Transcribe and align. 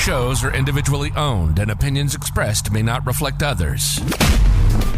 shows 0.00 0.42
are 0.42 0.54
individually 0.54 1.12
owned 1.14 1.58
and 1.58 1.70
opinions 1.70 2.14
expressed 2.14 2.72
may 2.72 2.80
not 2.80 3.04
reflect 3.06 3.42
others. 3.42 4.00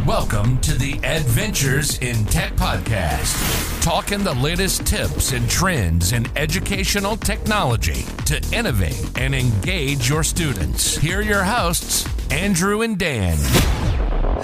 Welcome 0.06 0.60
to 0.60 0.78
the 0.78 0.92
Adventures 1.02 1.98
in 1.98 2.24
Tech 2.26 2.52
podcast, 2.52 3.82
talking 3.82 4.22
the 4.22 4.34
latest 4.34 4.86
tips 4.86 5.32
and 5.32 5.50
trends 5.50 6.12
in 6.12 6.26
educational 6.36 7.16
technology 7.16 8.04
to 8.26 8.40
innovate 8.56 9.18
and 9.18 9.34
engage 9.34 10.08
your 10.08 10.22
students. 10.22 10.96
Here 10.96 11.18
are 11.18 11.22
your 11.22 11.42
hosts, 11.42 12.06
Andrew 12.30 12.82
and 12.82 12.96
Dan. 12.96 13.38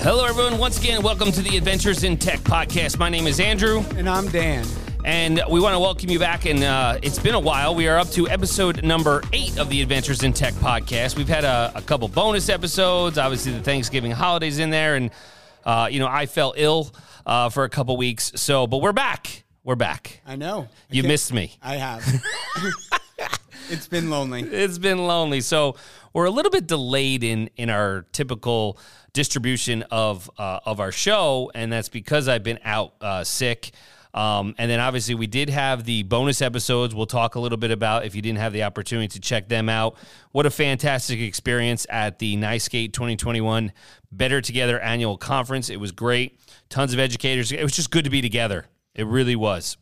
Hello, 0.03 0.25
everyone. 0.25 0.59
Once 0.59 0.81
again, 0.81 1.03
welcome 1.03 1.31
to 1.31 1.41
the 1.41 1.57
Adventures 1.57 2.03
in 2.03 2.17
Tech 2.17 2.41
podcast. 2.41 2.99
My 2.99 3.09
name 3.09 3.29
is 3.29 3.39
Andrew. 3.39 3.85
And 3.97 4.09
I'm 4.09 4.27
Dan. 4.29 4.67
And 5.05 5.41
we 5.49 5.61
want 5.61 5.75
to 5.75 5.79
welcome 5.79 6.11
you 6.11 6.19
back. 6.19 6.45
And 6.45 6.63
uh, 6.63 6.99
it's 7.03 7.19
been 7.19 7.35
a 7.35 7.41
while. 7.41 7.75
We 7.75 7.89
are 7.89 7.99
up 7.99 8.09
to 8.11 8.29
episode 8.29 8.83
number 8.83 9.23
eight 9.33 9.59
of 9.59 9.69
the 9.71 9.81
Adventures 9.81 10.23
in 10.23 10.33
Tech 10.33 10.55
podcast. 10.55 11.17
We've 11.17 11.29
had 11.29 11.45
a, 11.45 11.73
a 11.75 11.83
couple 11.83 12.09
bonus 12.09 12.49
episodes, 12.49 13.17
obviously, 13.17 13.53
the 13.53 13.63
Thanksgiving 13.63 14.11
holidays 14.11 14.59
in 14.59 14.71
there. 14.71 14.97
And, 14.97 15.11
uh, 15.65 15.89
you 15.91 15.99
know, 15.99 16.09
I 16.09 16.27
fell 16.27 16.53
ill 16.57 16.93
uh, 17.25 17.49
for 17.49 17.65
a 17.65 17.71
couple 17.71 17.97
weeks. 17.97 18.33
So, 18.37 18.67
but 18.67 18.79
we're 18.79 18.93
back. 18.93 19.45
We're 19.65 19.77
back. 19.77 20.21
I 20.27 20.37
know. 20.37 20.69
You 20.91 21.05
I 21.05 21.07
missed 21.07 21.33
me. 21.33 21.57
I 21.63 21.77
have. 21.77 22.05
it's 23.71 23.87
been 23.87 24.11
lonely. 24.11 24.43
It's 24.43 24.79
been 24.79 25.07
lonely. 25.07 25.41
So 25.41 25.77
we're 26.13 26.27
a 26.27 26.31
little 26.31 26.51
bit 26.51 26.67
delayed 26.67 27.23
in 27.23 27.51
in 27.57 27.71
our 27.71 28.07
typical 28.13 28.79
distribution 29.13 29.85
of 29.91 30.31
uh, 30.39 30.61
of 30.65 30.81
our 30.81 30.93
show, 30.93 31.51
and 31.55 31.73
that's 31.73 31.89
because 31.89 32.29
I've 32.29 32.43
been 32.43 32.59
out 32.65 32.95
uh, 33.01 33.25
sick. 33.25 33.73
Um, 34.15 34.55
and 34.59 34.71
then 34.71 34.81
obviously 34.81 35.15
we 35.15 35.27
did 35.27 35.51
have 35.51 35.85
the 35.85 36.03
bonus 36.03 36.41
episodes. 36.41 36.95
We'll 36.95 37.07
talk 37.07 37.35
a 37.35 37.41
little 37.41 37.59
bit 37.59 37.71
about 37.71 38.05
if 38.05 38.15
you 38.15 38.23
didn't 38.23 38.39
have 38.39 38.53
the 38.53 38.63
opportunity 38.63 39.09
to 39.09 39.21
check 39.21 39.49
them 39.49 39.69
out. 39.69 39.97
What 40.33 40.47
a 40.47 40.51
fantastic 40.51 41.21
experience 41.21 41.87
at 41.91 42.19
the 42.19 42.37
NYSCATE 42.37 42.93
2021 42.93 43.73
Better 44.11 44.41
Together 44.41 44.81
annual 44.81 45.19
conference. 45.19 45.69
It 45.69 45.79
was 45.79 45.93
great. 45.93 46.41
Tons 46.69 46.93
of 46.93 46.99
educators. 46.99 47.53
It 47.53 47.63
was 47.63 47.73
just 47.73 47.91
good 47.91 48.05
to 48.05 48.11
be 48.11 48.23
together. 48.23 48.67
It 48.95 49.07
really 49.07 49.37
was. 49.37 49.77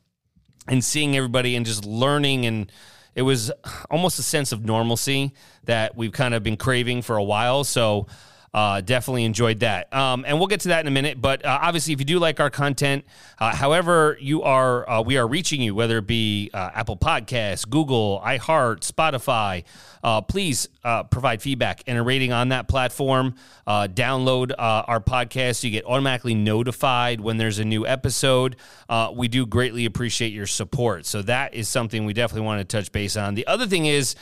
And 0.68 0.84
seeing 0.84 1.16
everybody 1.16 1.54
and 1.54 1.64
just 1.64 1.84
learning 1.84 2.46
and 2.46 2.70
it 3.14 3.22
was 3.22 3.50
almost 3.90 4.18
a 4.18 4.22
sense 4.22 4.52
of 4.52 4.64
normalcy 4.64 5.32
that 5.64 5.96
we've 5.96 6.12
kind 6.12 6.34
of 6.34 6.42
been 6.42 6.58
craving 6.58 7.00
for 7.00 7.16
a 7.16 7.24
while. 7.24 7.64
So 7.64 8.08
uh, 8.56 8.80
definitely 8.80 9.24
enjoyed 9.24 9.60
that. 9.60 9.92
Um, 9.92 10.24
and 10.26 10.38
we'll 10.38 10.46
get 10.46 10.60
to 10.60 10.68
that 10.68 10.80
in 10.80 10.86
a 10.86 10.90
minute. 10.90 11.20
But 11.20 11.44
uh, 11.44 11.58
obviously, 11.60 11.92
if 11.92 12.00
you 12.00 12.06
do 12.06 12.18
like 12.18 12.40
our 12.40 12.48
content, 12.48 13.04
uh, 13.38 13.54
however 13.54 14.16
you 14.18 14.42
are, 14.44 14.88
uh, 14.88 15.02
we 15.02 15.18
are 15.18 15.28
reaching 15.28 15.60
you, 15.60 15.74
whether 15.74 15.98
it 15.98 16.06
be 16.06 16.50
uh, 16.54 16.70
Apple 16.74 16.96
Podcasts, 16.96 17.68
Google, 17.68 18.22
iHeart, 18.24 18.80
Spotify. 18.80 19.64
Uh, 20.02 20.22
please 20.22 20.68
provide 21.10 21.42
feedback 21.42 21.82
and 21.86 21.98
a 21.98 22.02
rating 22.02 22.32
on 22.32 22.48
that 22.48 22.66
platform. 22.68 23.34
download 23.66 24.52
our 24.56 25.00
podcast 25.00 25.56
so 25.56 25.66
you 25.66 25.72
get 25.72 25.84
automatically 25.84 26.34
notified 26.34 27.20
when 27.20 27.36
there's 27.36 27.58
a 27.58 27.64
new 27.64 27.86
episode. 27.86 28.56
we 29.14 29.28
do 29.28 29.44
greatly 29.44 29.84
appreciate 29.84 30.32
your 30.32 30.46
support. 30.46 31.04
So 31.04 31.22
that 31.22 31.52
is 31.54 31.68
something 31.68 32.06
we 32.06 32.14
definitely 32.14 32.46
want 32.46 32.60
to 32.60 32.76
touch 32.76 32.90
base 32.92 33.16
on. 33.16 33.34
The 33.34 33.46
other 33.48 33.66
thing 33.66 33.86
is, 33.86 34.14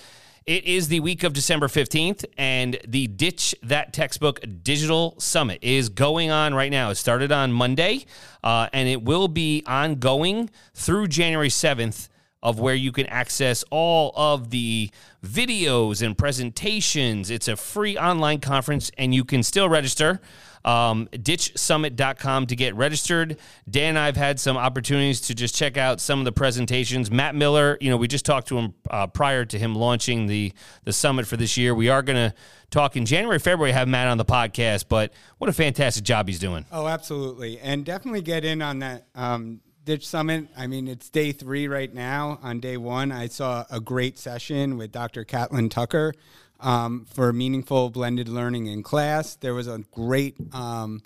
it 0.47 0.65
is 0.65 0.89
the 0.89 1.01
week 1.01 1.25
of 1.25 1.33
December 1.33 1.69
15th, 1.69 2.25
and 2.37 2.79
the 2.87 3.07
Ditch 3.07 3.55
That 3.63 3.93
Textbook 3.93 4.41
Digital 4.63 5.15
Summit 5.19 5.59
is 5.63 5.89
going 5.89 6.31
on 6.31 6.55
right 6.55 6.71
now. 6.71 6.91
It 6.91 6.97
started 6.97 7.33
on 7.33 7.53
Monday, 7.53 8.05
uh, 8.43 8.69
and 8.73 8.89
it 8.89 9.03
will 9.03 9.29
be 9.29 9.63
ongoing 9.67 10.51
through 10.75 11.09
January 11.09 11.49
7th 11.49 12.09
of 12.45 12.61
where 12.61 12.75
you 12.75 12.93
can 12.93 13.07
access 13.07 13.65
all 13.71 14.13
of 14.15 14.51
the 14.51 14.91
videos 15.27 16.01
and 16.07 16.17
presentations. 16.17 17.31
It's 17.31 17.49
a 17.49 17.57
free 17.57 17.99
online 17.99 18.39
conference, 18.39 18.93
and 18.97 19.13
you 19.13 19.25
can 19.25 19.43
still 19.43 19.69
register 19.69 20.21
um, 20.65 21.09
ditchsummit.com 21.13 22.47
to 22.47 22.57
get 22.57 22.75
registered. 22.75 23.39
Dan 23.69 23.91
and 23.91 23.99
I 23.99 24.07
have 24.07 24.17
had 24.17 24.41
some 24.41 24.57
opportunities 24.57 25.21
to 25.23 25.35
just 25.35 25.55
check 25.55 25.77
out 25.77 26.01
some 26.01 26.19
of 26.19 26.25
the 26.25 26.33
presentations. 26.33 27.11
Matt 27.11 27.35
Miller, 27.35 27.77
you 27.81 27.91
know, 27.91 27.97
we 27.97 28.09
just 28.09 28.25
talked 28.25 28.49
to 28.49 28.59
him 28.59 28.75
uh, 28.91 29.07
prior 29.07 29.45
to 29.45 29.59
him 29.59 29.75
launching 29.75 30.27
the, 30.27 30.53
the 30.85 30.93
summit 30.93 31.27
for 31.27 31.37
this 31.37 31.57
year. 31.57 31.75
We 31.75 31.89
are 31.89 32.03
going 32.03 32.31
to 32.31 32.35
talk 32.71 32.97
in 32.97 33.05
January, 33.05 33.39
February, 33.39 33.73
have 33.73 33.89
Matt 33.89 34.09
on 34.09 34.19
the 34.19 34.25
podcast, 34.25 34.87
but 34.89 35.13
what 35.39 35.51
a 35.51 35.53
fantastic 35.53 36.05
job 36.05 36.29
he's 36.29 36.39
doing. 36.39 36.65
Oh, 36.73 36.87
absolutely. 36.87 37.59
And 37.59 37.85
definitely 37.85 38.23
get 38.23 38.45
in 38.45 38.63
on 38.63 38.79
that. 38.81 39.07
Um, 39.15 39.61
Ditch 39.85 40.07
Summit. 40.07 40.49
I 40.57 40.67
mean, 40.67 40.89
it's 40.89 41.11
day 41.11 41.33
three 41.33 41.69
right 41.69 41.93
now. 41.93 42.39
On 42.43 42.59
day 42.59 42.79
one, 42.79 43.13
I 43.13 43.27
saw 43.27 43.67
a 43.71 43.81
great 43.81 44.19
session 44.19 44.79
with 44.79 44.93
Dr. 44.93 45.25
Catlin 45.25 45.69
Tucker 45.69 46.15
um, 46.61 47.05
for 47.13 47.33
meaningful 47.33 47.91
blended 47.91 48.29
learning 48.29 48.67
in 48.67 48.83
class. 48.83 49.37
There 49.37 49.53
was 49.53 49.67
a 49.67 49.85
great 49.93 50.37
um, 50.55 51.03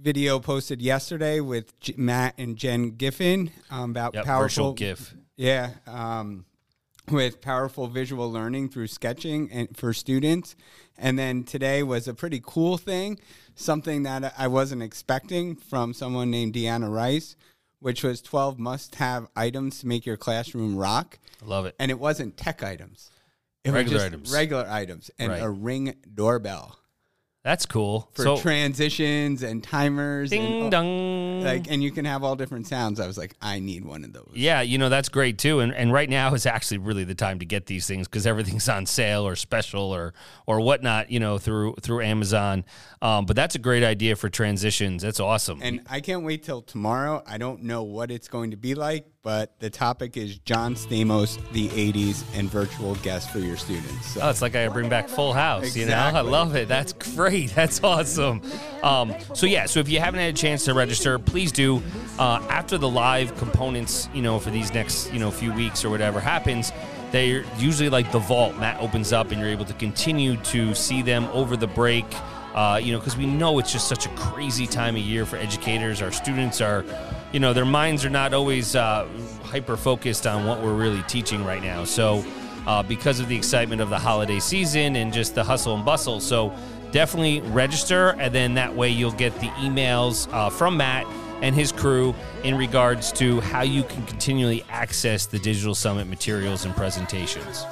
video 0.00 0.40
posted 0.40 0.82
yesterday 0.82 1.38
with 1.38 1.78
G- 1.78 1.94
Matt 1.96 2.34
and 2.38 2.56
Jen 2.56 2.90
Giffen 2.90 3.50
um, 3.70 3.90
about 3.90 4.14
yep, 4.14 4.24
powerful 4.24 4.72
GIF. 4.72 5.14
Yeah, 5.36 5.70
um, 5.86 6.44
with 7.08 7.40
powerful 7.40 7.86
visual 7.86 8.30
learning 8.32 8.70
through 8.70 8.88
sketching 8.88 9.48
and 9.52 9.76
for 9.76 9.92
students. 9.92 10.56
And 10.98 11.16
then 11.16 11.44
today 11.44 11.84
was 11.84 12.08
a 12.08 12.14
pretty 12.14 12.42
cool 12.44 12.78
thing, 12.78 13.20
something 13.54 14.02
that 14.02 14.34
I 14.36 14.48
wasn't 14.48 14.82
expecting 14.82 15.54
from 15.54 15.94
someone 15.94 16.32
named 16.32 16.54
Deanna 16.54 16.92
Rice, 16.92 17.36
which 17.80 18.02
was 18.02 18.22
12 18.22 18.58
must-have 18.58 19.28
items 19.36 19.80
to 19.80 19.86
make 19.86 20.06
your 20.06 20.16
classroom 20.16 20.76
rock. 20.76 21.18
I 21.42 21.46
love 21.46 21.66
it. 21.66 21.74
And 21.78 21.90
it 21.90 21.98
wasn't 21.98 22.36
tech 22.36 22.62
items. 22.62 23.10
It 23.64 23.72
regular 23.72 24.04
items. 24.04 24.32
Regular 24.32 24.66
items 24.68 25.10
and 25.18 25.32
right. 25.32 25.42
a 25.42 25.50
ring 25.50 25.96
doorbell. 26.14 26.78
That's 27.46 27.64
cool. 27.64 28.10
For 28.14 28.24
so, 28.24 28.36
transitions 28.38 29.44
and 29.44 29.62
timers. 29.62 30.30
Ding 30.30 30.62
and, 30.62 30.70
dong. 30.72 31.44
Like 31.44 31.70
and 31.70 31.80
you 31.80 31.92
can 31.92 32.04
have 32.04 32.24
all 32.24 32.34
different 32.34 32.66
sounds. 32.66 32.98
I 32.98 33.06
was 33.06 33.16
like, 33.16 33.36
I 33.40 33.60
need 33.60 33.84
one 33.84 34.02
of 34.02 34.12
those. 34.12 34.32
Yeah, 34.34 34.62
you 34.62 34.78
know, 34.78 34.88
that's 34.88 35.08
great 35.08 35.38
too. 35.38 35.60
And 35.60 35.72
and 35.72 35.92
right 35.92 36.10
now 36.10 36.34
is 36.34 36.44
actually 36.44 36.78
really 36.78 37.04
the 37.04 37.14
time 37.14 37.38
to 37.38 37.44
get 37.44 37.66
these 37.66 37.86
things 37.86 38.08
because 38.08 38.26
everything's 38.26 38.68
on 38.68 38.84
sale 38.84 39.24
or 39.24 39.36
special 39.36 39.94
or 39.94 40.12
or 40.48 40.60
whatnot, 40.60 41.12
you 41.12 41.20
know, 41.20 41.38
through 41.38 41.76
through 41.80 42.02
Amazon. 42.02 42.64
Um, 43.00 43.26
but 43.26 43.36
that's 43.36 43.54
a 43.54 43.60
great 43.60 43.84
idea 43.84 44.16
for 44.16 44.28
transitions. 44.28 45.04
That's 45.04 45.20
awesome. 45.20 45.60
And 45.62 45.82
I 45.88 46.00
can't 46.00 46.24
wait 46.24 46.42
till 46.42 46.62
tomorrow. 46.62 47.22
I 47.28 47.38
don't 47.38 47.62
know 47.62 47.84
what 47.84 48.10
it's 48.10 48.26
going 48.26 48.50
to 48.50 48.56
be 48.56 48.74
like, 48.74 49.06
but 49.26 49.58
the 49.58 49.68
topic 49.68 50.16
is 50.16 50.38
John 50.38 50.76
Stamos, 50.76 51.40
the 51.50 51.66
80s, 51.70 52.22
and 52.38 52.48
virtual 52.48 52.94
guests 52.94 53.28
for 53.28 53.40
your 53.40 53.56
students. 53.56 54.14
So. 54.14 54.20
Oh, 54.22 54.30
it's 54.30 54.40
like 54.40 54.54
I 54.54 54.68
bring 54.68 54.88
back 54.88 55.08
Full 55.08 55.32
House, 55.32 55.64
exactly. 55.64 55.80
you 55.80 55.88
know? 55.88 55.96
I 55.96 56.20
love 56.20 56.54
it. 56.54 56.68
That's 56.68 56.92
great. 56.92 57.52
That's 57.56 57.82
awesome. 57.82 58.40
Um, 58.84 59.12
so, 59.34 59.46
yeah, 59.46 59.66
so 59.66 59.80
if 59.80 59.88
you 59.88 59.98
haven't 59.98 60.20
had 60.20 60.32
a 60.32 60.36
chance 60.36 60.64
to 60.66 60.74
register, 60.74 61.18
please 61.18 61.50
do. 61.50 61.82
Uh, 62.20 62.40
after 62.50 62.78
the 62.78 62.88
live 62.88 63.36
components, 63.36 64.08
you 64.14 64.22
know, 64.22 64.38
for 64.38 64.50
these 64.50 64.72
next, 64.72 65.12
you 65.12 65.18
know, 65.18 65.32
few 65.32 65.52
weeks 65.52 65.84
or 65.84 65.90
whatever 65.90 66.20
happens, 66.20 66.70
they're 67.10 67.44
usually 67.58 67.88
like 67.88 68.12
the 68.12 68.20
vault. 68.20 68.56
Matt 68.58 68.80
opens 68.80 69.12
up 69.12 69.32
and 69.32 69.40
you're 69.40 69.50
able 69.50 69.64
to 69.64 69.74
continue 69.74 70.36
to 70.36 70.72
see 70.72 71.02
them 71.02 71.24
over 71.32 71.56
the 71.56 71.66
break. 71.66 72.04
Uh, 72.56 72.80
you 72.82 72.90
know, 72.90 72.98
because 72.98 73.18
we 73.18 73.26
know 73.26 73.58
it's 73.58 73.70
just 73.70 73.86
such 73.86 74.06
a 74.06 74.08
crazy 74.10 74.66
time 74.66 74.96
of 74.96 75.02
year 75.02 75.26
for 75.26 75.36
educators. 75.36 76.00
Our 76.00 76.10
students 76.10 76.62
are, 76.62 76.86
you 77.30 77.38
know, 77.38 77.52
their 77.52 77.66
minds 77.66 78.02
are 78.02 78.10
not 78.10 78.32
always 78.32 78.74
uh, 78.74 79.06
hyper 79.42 79.76
focused 79.76 80.26
on 80.26 80.46
what 80.46 80.62
we're 80.62 80.74
really 80.74 81.02
teaching 81.02 81.44
right 81.44 81.62
now. 81.62 81.84
So, 81.84 82.24
uh, 82.66 82.82
because 82.82 83.20
of 83.20 83.28
the 83.28 83.36
excitement 83.36 83.82
of 83.82 83.90
the 83.90 83.98
holiday 83.98 84.40
season 84.40 84.96
and 84.96 85.12
just 85.12 85.34
the 85.34 85.44
hustle 85.44 85.74
and 85.74 85.84
bustle. 85.84 86.18
So, 86.18 86.56
definitely 86.92 87.42
register, 87.50 88.16
and 88.18 88.34
then 88.34 88.54
that 88.54 88.74
way 88.74 88.88
you'll 88.88 89.12
get 89.12 89.34
the 89.38 89.48
emails 89.48 90.32
uh, 90.32 90.48
from 90.48 90.78
Matt 90.78 91.06
and 91.42 91.54
his 91.54 91.72
crew 91.72 92.14
in 92.42 92.56
regards 92.56 93.12
to 93.12 93.40
how 93.42 93.60
you 93.62 93.82
can 93.82 94.02
continually 94.06 94.64
access 94.70 95.26
the 95.26 95.38
Digital 95.38 95.74
Summit 95.74 96.06
materials 96.06 96.64
and 96.64 96.74
presentations. 96.74 97.66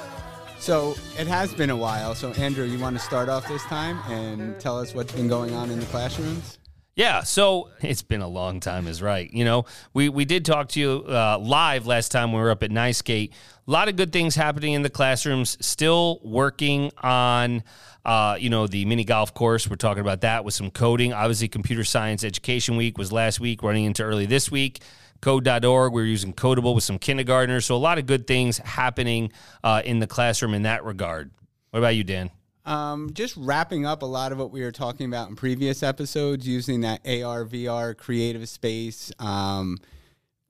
So 0.65 0.95
it 1.19 1.27
has 1.27 1.53
been 1.53 1.69
a 1.69 1.75
while. 1.75 2.15
So 2.15 2.31
Andrew, 2.31 2.65
you 2.65 2.79
want 2.79 2.97
to 2.97 2.99
start 2.99 3.29
off 3.29 3.47
this 3.47 3.61
time 3.65 3.99
and 4.09 4.59
tell 4.59 4.79
us 4.79 4.95
what's 4.95 5.13
been 5.13 5.27
going 5.27 5.53
on 5.53 5.69
in 5.69 5.79
the 5.79 5.85
classrooms? 5.85 6.57
Yeah, 6.95 7.21
so 7.21 7.69
it's 7.81 8.01
been 8.01 8.21
a 8.21 8.27
long 8.27 8.59
time, 8.61 8.87
is 8.87 8.99
right. 8.99 9.31
You 9.31 9.45
know, 9.45 9.65
we 9.93 10.09
we 10.09 10.25
did 10.25 10.43
talk 10.43 10.69
to 10.69 10.79
you 10.79 11.05
uh, 11.07 11.37
live 11.39 11.85
last 11.85 12.11
time 12.11 12.31
we 12.31 12.39
were 12.39 12.49
up 12.49 12.63
at 12.63 12.71
NYSCATE. 12.71 13.29
A 13.29 13.71
lot 13.71 13.89
of 13.89 13.95
good 13.95 14.11
things 14.11 14.33
happening 14.33 14.73
in 14.73 14.81
the 14.81 14.89
classrooms. 14.89 15.55
Still 15.63 16.19
working 16.23 16.91
on, 16.97 17.61
uh, 18.03 18.37
you 18.39 18.49
know, 18.49 18.65
the 18.65 18.85
mini 18.85 19.03
golf 19.03 19.35
course. 19.35 19.69
We're 19.69 19.75
talking 19.75 20.01
about 20.01 20.21
that 20.21 20.45
with 20.45 20.55
some 20.55 20.71
coding. 20.71 21.13
Obviously, 21.13 21.47
Computer 21.47 21.83
Science 21.83 22.23
Education 22.23 22.75
Week 22.75 22.97
was 22.97 23.11
last 23.11 23.39
week, 23.39 23.61
running 23.61 23.83
into 23.83 24.01
early 24.01 24.25
this 24.25 24.49
week 24.49 24.79
code.org. 25.25 25.91
We're 25.91 26.05
using 26.05 26.33
Kodable 26.33 26.75
with 26.75 26.83
some 26.83 26.99
kindergartners. 26.99 27.65
So 27.65 27.75
a 27.75 27.77
lot 27.77 27.97
of 27.97 28.05
good 28.05 28.27
things 28.27 28.59
happening 28.59 29.31
uh, 29.63 29.81
in 29.83 29.97
the 29.97 30.05
classroom 30.05 30.53
in 30.53 30.61
that 30.61 30.85
regard. 30.85 31.31
What 31.71 31.79
about 31.79 31.95
you, 31.95 32.03
Dan? 32.03 32.29
Um, 32.63 33.11
just 33.11 33.35
wrapping 33.35 33.87
up 33.87 34.03
a 34.03 34.05
lot 34.05 34.31
of 34.31 34.37
what 34.37 34.51
we 34.51 34.61
were 34.61 34.71
talking 34.71 35.07
about 35.07 35.29
in 35.29 35.35
previous 35.35 35.81
episodes, 35.81 36.47
using 36.47 36.81
that 36.81 37.01
AR, 37.07 37.43
VR 37.43 37.97
creative 37.97 38.47
space 38.47 39.11
um, 39.17 39.79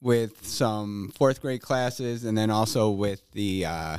with 0.01 0.45
some 0.45 1.09
fourth 1.15 1.41
grade 1.41 1.61
classes, 1.61 2.25
and 2.25 2.37
then 2.37 2.49
also 2.49 2.89
with 2.89 3.23
the 3.31 3.65
uh, 3.65 3.97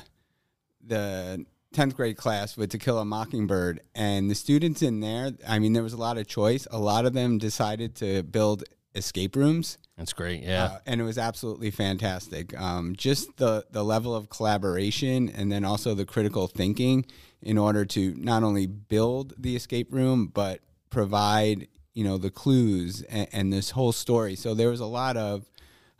the 0.84 1.46
10th 1.74 1.94
grade 1.94 2.18
class 2.18 2.54
with 2.54 2.70
To 2.70 2.78
Kill 2.78 2.98
a 2.98 3.04
Mockingbird, 3.06 3.80
and 3.94 4.30
the 4.30 4.34
students 4.34 4.82
in 4.82 5.00
there, 5.00 5.32
I 5.48 5.58
mean, 5.58 5.72
there 5.72 5.82
was 5.82 5.94
a 5.94 5.98
lot 5.98 6.18
of 6.18 6.26
choice. 6.26 6.66
A 6.70 6.78
lot 6.78 7.06
of 7.06 7.14
them 7.14 7.38
decided 7.38 7.94
to 7.96 8.22
build 8.22 8.64
escape 8.94 9.36
rooms. 9.36 9.78
That's 9.96 10.12
great. 10.12 10.42
Yeah. 10.42 10.64
Uh, 10.64 10.78
and 10.86 11.00
it 11.00 11.04
was 11.04 11.16
absolutely 11.16 11.70
fantastic. 11.70 12.58
Um, 12.58 12.94
just 12.96 13.36
the, 13.38 13.64
the 13.70 13.82
level 13.82 14.14
of 14.14 14.28
collaboration 14.28 15.30
and 15.30 15.50
then 15.50 15.64
also 15.64 15.94
the 15.94 16.04
critical 16.04 16.48
thinking 16.48 17.06
in 17.40 17.56
order 17.56 17.84
to 17.86 18.14
not 18.16 18.42
only 18.42 18.66
build 18.66 19.32
the 19.38 19.56
escape 19.56 19.92
room, 19.92 20.26
but 20.26 20.60
provide, 20.90 21.68
you 21.94 22.04
know, 22.04 22.18
the 22.18 22.30
clues 22.30 23.02
and, 23.02 23.28
and 23.32 23.52
this 23.52 23.70
whole 23.70 23.92
story. 23.92 24.36
So 24.36 24.52
there 24.52 24.68
was 24.68 24.80
a 24.80 24.86
lot 24.86 25.16
of 25.16 25.48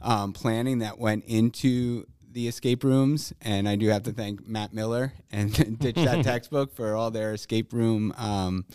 um, 0.03 0.35
planning 0.35 0.81
that 0.81 0.99
went 0.99 1.25
into 1.25 2.05
the 2.31 2.49
escape 2.49 2.85
rooms, 2.85 3.33
and 3.41 3.67
I 3.67 3.77
do 3.77 3.89
have 3.89 4.03
to 4.03 4.13
thank 4.13 4.47
Matt 4.47 4.75
Miller 4.75 5.15
and 5.33 5.79
Ditch 5.79 5.97
That 5.97 6.23
Textbook 6.25 6.75
for 6.75 6.95
all 6.95 7.11
their 7.11 7.33
escape 7.33 7.73
room 7.73 8.13
um, 8.19 8.67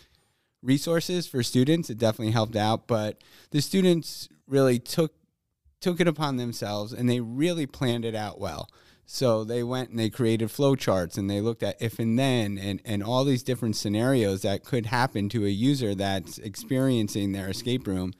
resources 0.63 1.27
for 1.27 1.43
students. 1.43 1.91
It 1.91 1.99
definitely 1.99 2.31
helped 2.31 2.55
out, 2.55 2.87
but 2.87 3.21
the 3.51 3.61
students 3.61 4.29
really 4.51 4.77
took 4.77 5.13
took 5.79 5.99
it 5.99 6.07
upon 6.07 6.37
themselves 6.37 6.93
and 6.93 7.09
they 7.09 7.19
really 7.19 7.65
planned 7.65 8.05
it 8.05 8.13
out 8.13 8.39
well. 8.39 8.69
So 9.07 9.43
they 9.43 9.63
went 9.63 9.89
and 9.89 9.97
they 9.97 10.11
created 10.11 10.51
flow 10.51 10.75
charts 10.75 11.17
and 11.17 11.29
they 11.29 11.41
looked 11.41 11.63
at 11.63 11.81
if 11.81 11.97
and 11.97 12.19
then 12.19 12.59
and, 12.59 12.79
and 12.85 13.03
all 13.03 13.25
these 13.25 13.41
different 13.41 13.75
scenarios 13.75 14.43
that 14.43 14.63
could 14.63 14.85
happen 14.85 15.27
to 15.29 15.45
a 15.45 15.49
user 15.49 15.95
that's 15.95 16.37
experiencing 16.37 17.31
their 17.31 17.49
escape 17.49 17.87
room 17.87 18.13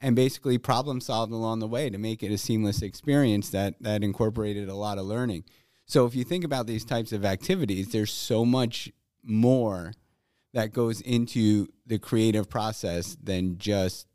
and 0.00 0.14
basically 0.14 0.56
problem 0.58 1.00
solved 1.00 1.32
along 1.32 1.58
the 1.58 1.66
way 1.66 1.90
to 1.90 1.98
make 1.98 2.22
it 2.22 2.32
a 2.32 2.38
seamless 2.38 2.82
experience 2.82 3.50
that 3.50 3.74
that 3.80 4.04
incorporated 4.04 4.68
a 4.68 4.74
lot 4.74 4.98
of 4.98 5.06
learning. 5.06 5.44
So 5.86 6.06
if 6.06 6.14
you 6.14 6.22
think 6.22 6.44
about 6.44 6.66
these 6.66 6.84
types 6.84 7.12
of 7.12 7.24
activities, 7.24 7.90
there's 7.90 8.12
so 8.12 8.44
much 8.44 8.92
more 9.24 9.92
that 10.52 10.72
goes 10.72 11.00
into 11.00 11.68
the 11.86 11.98
creative 11.98 12.48
process 12.48 13.16
than 13.22 13.58
just 13.58 14.07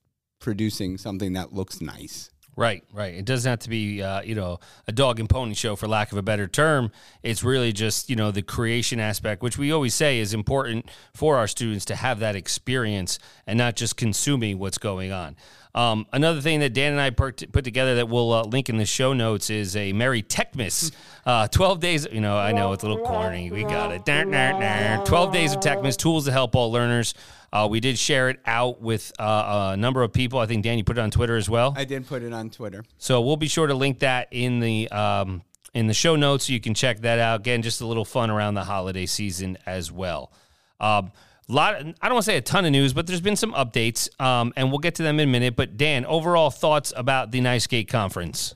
producing 0.44 0.98
something 1.00 1.34
that 1.34 1.54
looks 1.54 1.82
nice. 1.82 2.30
Right, 2.56 2.84
right. 2.94 3.16
It 3.16 3.26
doesn't 3.26 3.50
have 3.50 3.60
to 3.60 3.70
be, 3.70 4.04
uh, 4.04 4.22
you 4.22 4.36
know, 4.36 4.60
a 4.88 4.92
dog 4.92 5.20
and 5.20 5.28
pony 5.28 5.56
show 5.56 5.76
for 5.76 5.88
lack 5.88 6.12
of 6.12 6.20
a 6.20 6.22
better 6.22 6.48
term. 6.48 6.92
It's 7.24 7.44
really 7.44 7.74
just, 7.74 8.12
you 8.12 8.16
know, 8.16 8.30
the 8.30 8.44
creation 8.44 9.00
aspect, 9.00 9.42
which 9.42 9.58
we 9.58 9.72
always 9.72 9.96
say 9.96 10.20
is 10.20 10.34
important 10.34 10.88
for 11.16 11.38
our 11.38 11.48
students 11.48 11.86
to 11.86 11.96
have 11.96 12.20
that 12.20 12.36
experience 12.36 13.18
and 13.48 13.58
not 13.58 13.76
just 13.76 13.98
consuming 13.98 14.60
what's 14.60 14.78
going 14.78 15.12
on. 15.12 15.36
Um, 15.76 16.06
another 16.14 16.40
thing 16.40 16.60
that 16.60 16.74
Dan 16.74 16.92
and 16.92 17.02
I 17.02 17.10
put 17.10 17.38
together 17.38 17.96
that 17.96 18.08
we'll 18.08 18.32
uh, 18.32 18.44
link 18.44 18.70
in 18.70 18.78
the 18.78 18.86
show 18.86 19.14
notes 19.14 19.50
is 19.50 19.76
a 19.76 19.92
Merry 19.94 20.22
Techmas. 20.22 20.92
Uh, 21.26 21.48
12 21.48 21.80
days, 21.80 22.06
you 22.12 22.20
know, 22.20 22.38
I 22.38 22.52
know 22.52 22.74
it's 22.74 22.84
a 22.84 22.86
little 22.90 23.06
corny. 23.06 23.50
We 23.50 23.64
got 23.64 23.94
it. 23.94 24.06
12 24.06 25.32
days 25.32 25.54
of 25.54 25.62
Techmas, 25.62 25.96
tools 25.96 26.26
to 26.26 26.34
help 26.34 26.54
all 26.54 26.70
learners. 26.70 27.14
Uh, 27.54 27.68
we 27.70 27.80
did 27.80 28.00
share 28.00 28.30
it 28.30 28.40
out 28.48 28.82
with 28.82 29.14
uh, 29.20 29.74
a 29.74 29.78
number 29.78 30.02
of 30.02 30.12
people. 30.12 30.40
I 30.40 30.48
think 30.48 30.64
Dan, 30.64 30.80
you 30.80 30.84
put 30.84 30.98
it 30.98 31.02
on 31.02 31.12
Twitter 31.12 31.38
as 31.38 31.48
well. 31.48 31.76
I 31.78 31.86
did 31.86 32.08
put 32.08 32.24
it 32.24 32.34
on 32.34 32.50
Twitter. 32.50 32.84
So 32.98 33.22
we'll 33.22 33.38
be 33.38 33.48
sure 33.48 33.68
to 33.68 33.76
link 33.76 34.00
that 34.00 34.28
in 34.32 34.60
the 34.60 34.90
um, 34.90 35.44
in 35.76 35.86
the 35.86 35.94
show 35.94 36.16
notes. 36.16 36.48
So 36.48 36.54
you 36.54 36.60
can 36.60 36.74
check 36.74 37.02
that 37.02 37.20
out. 37.20 37.42
Again, 37.42 37.62
just 37.62 37.80
a 37.82 37.86
little 37.86 38.06
fun 38.06 38.32
around 38.32 38.56
the 38.56 38.64
holiday 38.64 39.06
season 39.06 39.60
as 39.68 39.92
well. 39.92 40.32
Um, 40.80 41.12
lot. 41.48 41.76
I 41.76 41.84
don't 41.84 42.14
want 42.14 42.26
to 42.26 42.32
say 42.32 42.38
a 42.38 42.42
ton 42.42 42.66
of 42.66 42.72
news, 42.72 42.92
but 42.92 43.06
there's 43.06 43.22
been 43.22 43.36
some 43.36 43.54
updates, 43.54 44.10
um, 44.20 44.52
and 44.56 44.72
we'll 44.72 44.80
get 44.80 44.96
to 44.96 45.04
them 45.04 45.20
in 45.20 45.30
a 45.30 45.32
minute. 45.32 45.56
But 45.56 45.78
Dan, 45.78 46.08
overall 46.08 46.50
thoughts 46.50 46.92
about 46.96 47.30
the 47.30 47.40
NYSCATE 47.40 47.88
conference? 47.88 48.56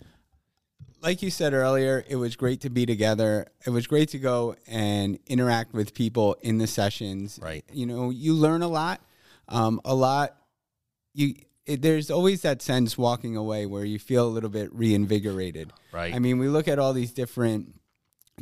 Like 1.01 1.21
you 1.21 1.29
said 1.29 1.53
earlier, 1.53 2.03
it 2.07 2.15
was 2.15 2.35
great 2.35 2.61
to 2.61 2.69
be 2.69 2.85
together. 2.85 3.47
It 3.65 3.69
was 3.69 3.88
great 3.88 4.09
to 4.09 4.19
go 4.19 4.55
and 4.67 5.19
interact 5.27 5.73
with 5.73 5.94
people 5.94 6.35
in 6.41 6.57
the 6.57 6.67
sessions. 6.67 7.39
Right. 7.41 7.63
You 7.71 7.85
know, 7.85 8.09
you 8.09 8.33
learn 8.33 8.61
a 8.61 8.67
lot. 8.67 9.01
Um, 9.47 9.79
a 9.85 9.95
lot. 9.95 10.35
You 11.13 11.35
it, 11.65 11.81
there's 11.81 12.09
always 12.09 12.41
that 12.41 12.61
sense 12.61 12.97
walking 12.97 13.35
away 13.35 13.65
where 13.65 13.83
you 13.83 13.99
feel 13.99 14.25
a 14.25 14.29
little 14.29 14.49
bit 14.49 14.73
reinvigorated. 14.73 15.71
Right. 15.91 16.13
I 16.13 16.19
mean, 16.19 16.39
we 16.39 16.47
look 16.47 16.67
at 16.67 16.79
all 16.79 16.94
these 16.94 17.11
different 17.11 17.75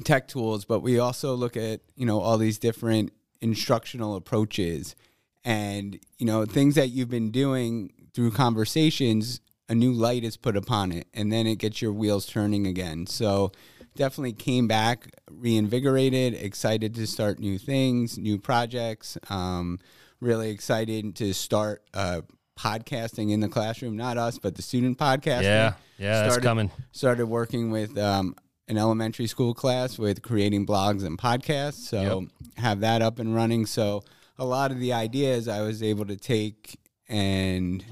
tech 0.04 0.28
tools, 0.28 0.66
but 0.66 0.82
we 0.82 1.00
also 1.00 1.34
look 1.36 1.58
at 1.58 1.82
you 1.96 2.06
know 2.06 2.20
all 2.20 2.38
these 2.38 2.60
different 2.60 3.12
instructional 3.42 4.16
approaches 4.16 4.96
and 5.44 6.00
you 6.18 6.26
know 6.26 6.46
things 6.46 6.76
that 6.76 6.88
you've 6.90 7.10
been 7.10 7.32
doing 7.32 7.92
through 8.14 8.32
conversations 8.32 9.42
a 9.70 9.76
new 9.76 9.92
light 9.92 10.24
is 10.24 10.38
put 10.38 10.56
upon 10.56 10.92
it 10.92 11.08
and 11.14 11.32
then 11.32 11.48
it 11.48 11.58
gets 11.58 11.82
your 11.82 11.92
wheels 11.94 12.26
turning 12.26 12.68
again. 12.68 13.08
So 13.08 13.52
definitely 13.96 14.34
came 14.34 14.68
back 14.68 15.08
reinvigorated 15.32 16.34
excited 16.34 16.94
to 16.96 17.08
start 17.08 17.40
new 17.40 17.58
things 17.58 18.18
new 18.18 18.38
projects 18.38 19.18
um, 19.30 19.80
really 20.20 20.50
excited 20.52 21.16
to 21.16 21.34
start 21.34 21.82
uh, 21.94 22.20
podcasting 22.60 23.32
in 23.32 23.40
the 23.40 23.48
classroom. 23.48 23.96
Not 23.96 24.18
us 24.18 24.38
but 24.38 24.56
the 24.56 24.62
student 24.62 24.98
podcasting. 24.98 25.44
Yeah 25.44 25.74
yeah 25.98 26.18
started, 26.18 26.32
that's 26.34 26.44
coming. 26.44 26.72
started 26.92 27.26
working 27.28 27.72
with 27.72 27.98
um, 27.98 28.36
an 28.68 28.78
elementary 28.78 29.28
school 29.28 29.54
class 29.54 29.98
with 29.98 30.22
creating 30.22 30.66
blogs 30.66 31.06
and 31.06 31.18
podcasts. 31.18 31.88
So 31.88 32.02
Yep. 32.22 32.30
have 32.58 32.80
that 32.82 33.02
up 33.02 33.20
and 33.20 33.34
running. 33.34 33.66
So 33.66 34.04
a 34.38 34.44
lot 34.44 34.70
of 34.72 34.80
the 34.82 34.92
ideas 34.92 35.48
i 35.48 35.62
was 35.62 35.82
able 35.82 36.06
to 36.06 36.18
take 36.18 36.78
and 37.08 37.86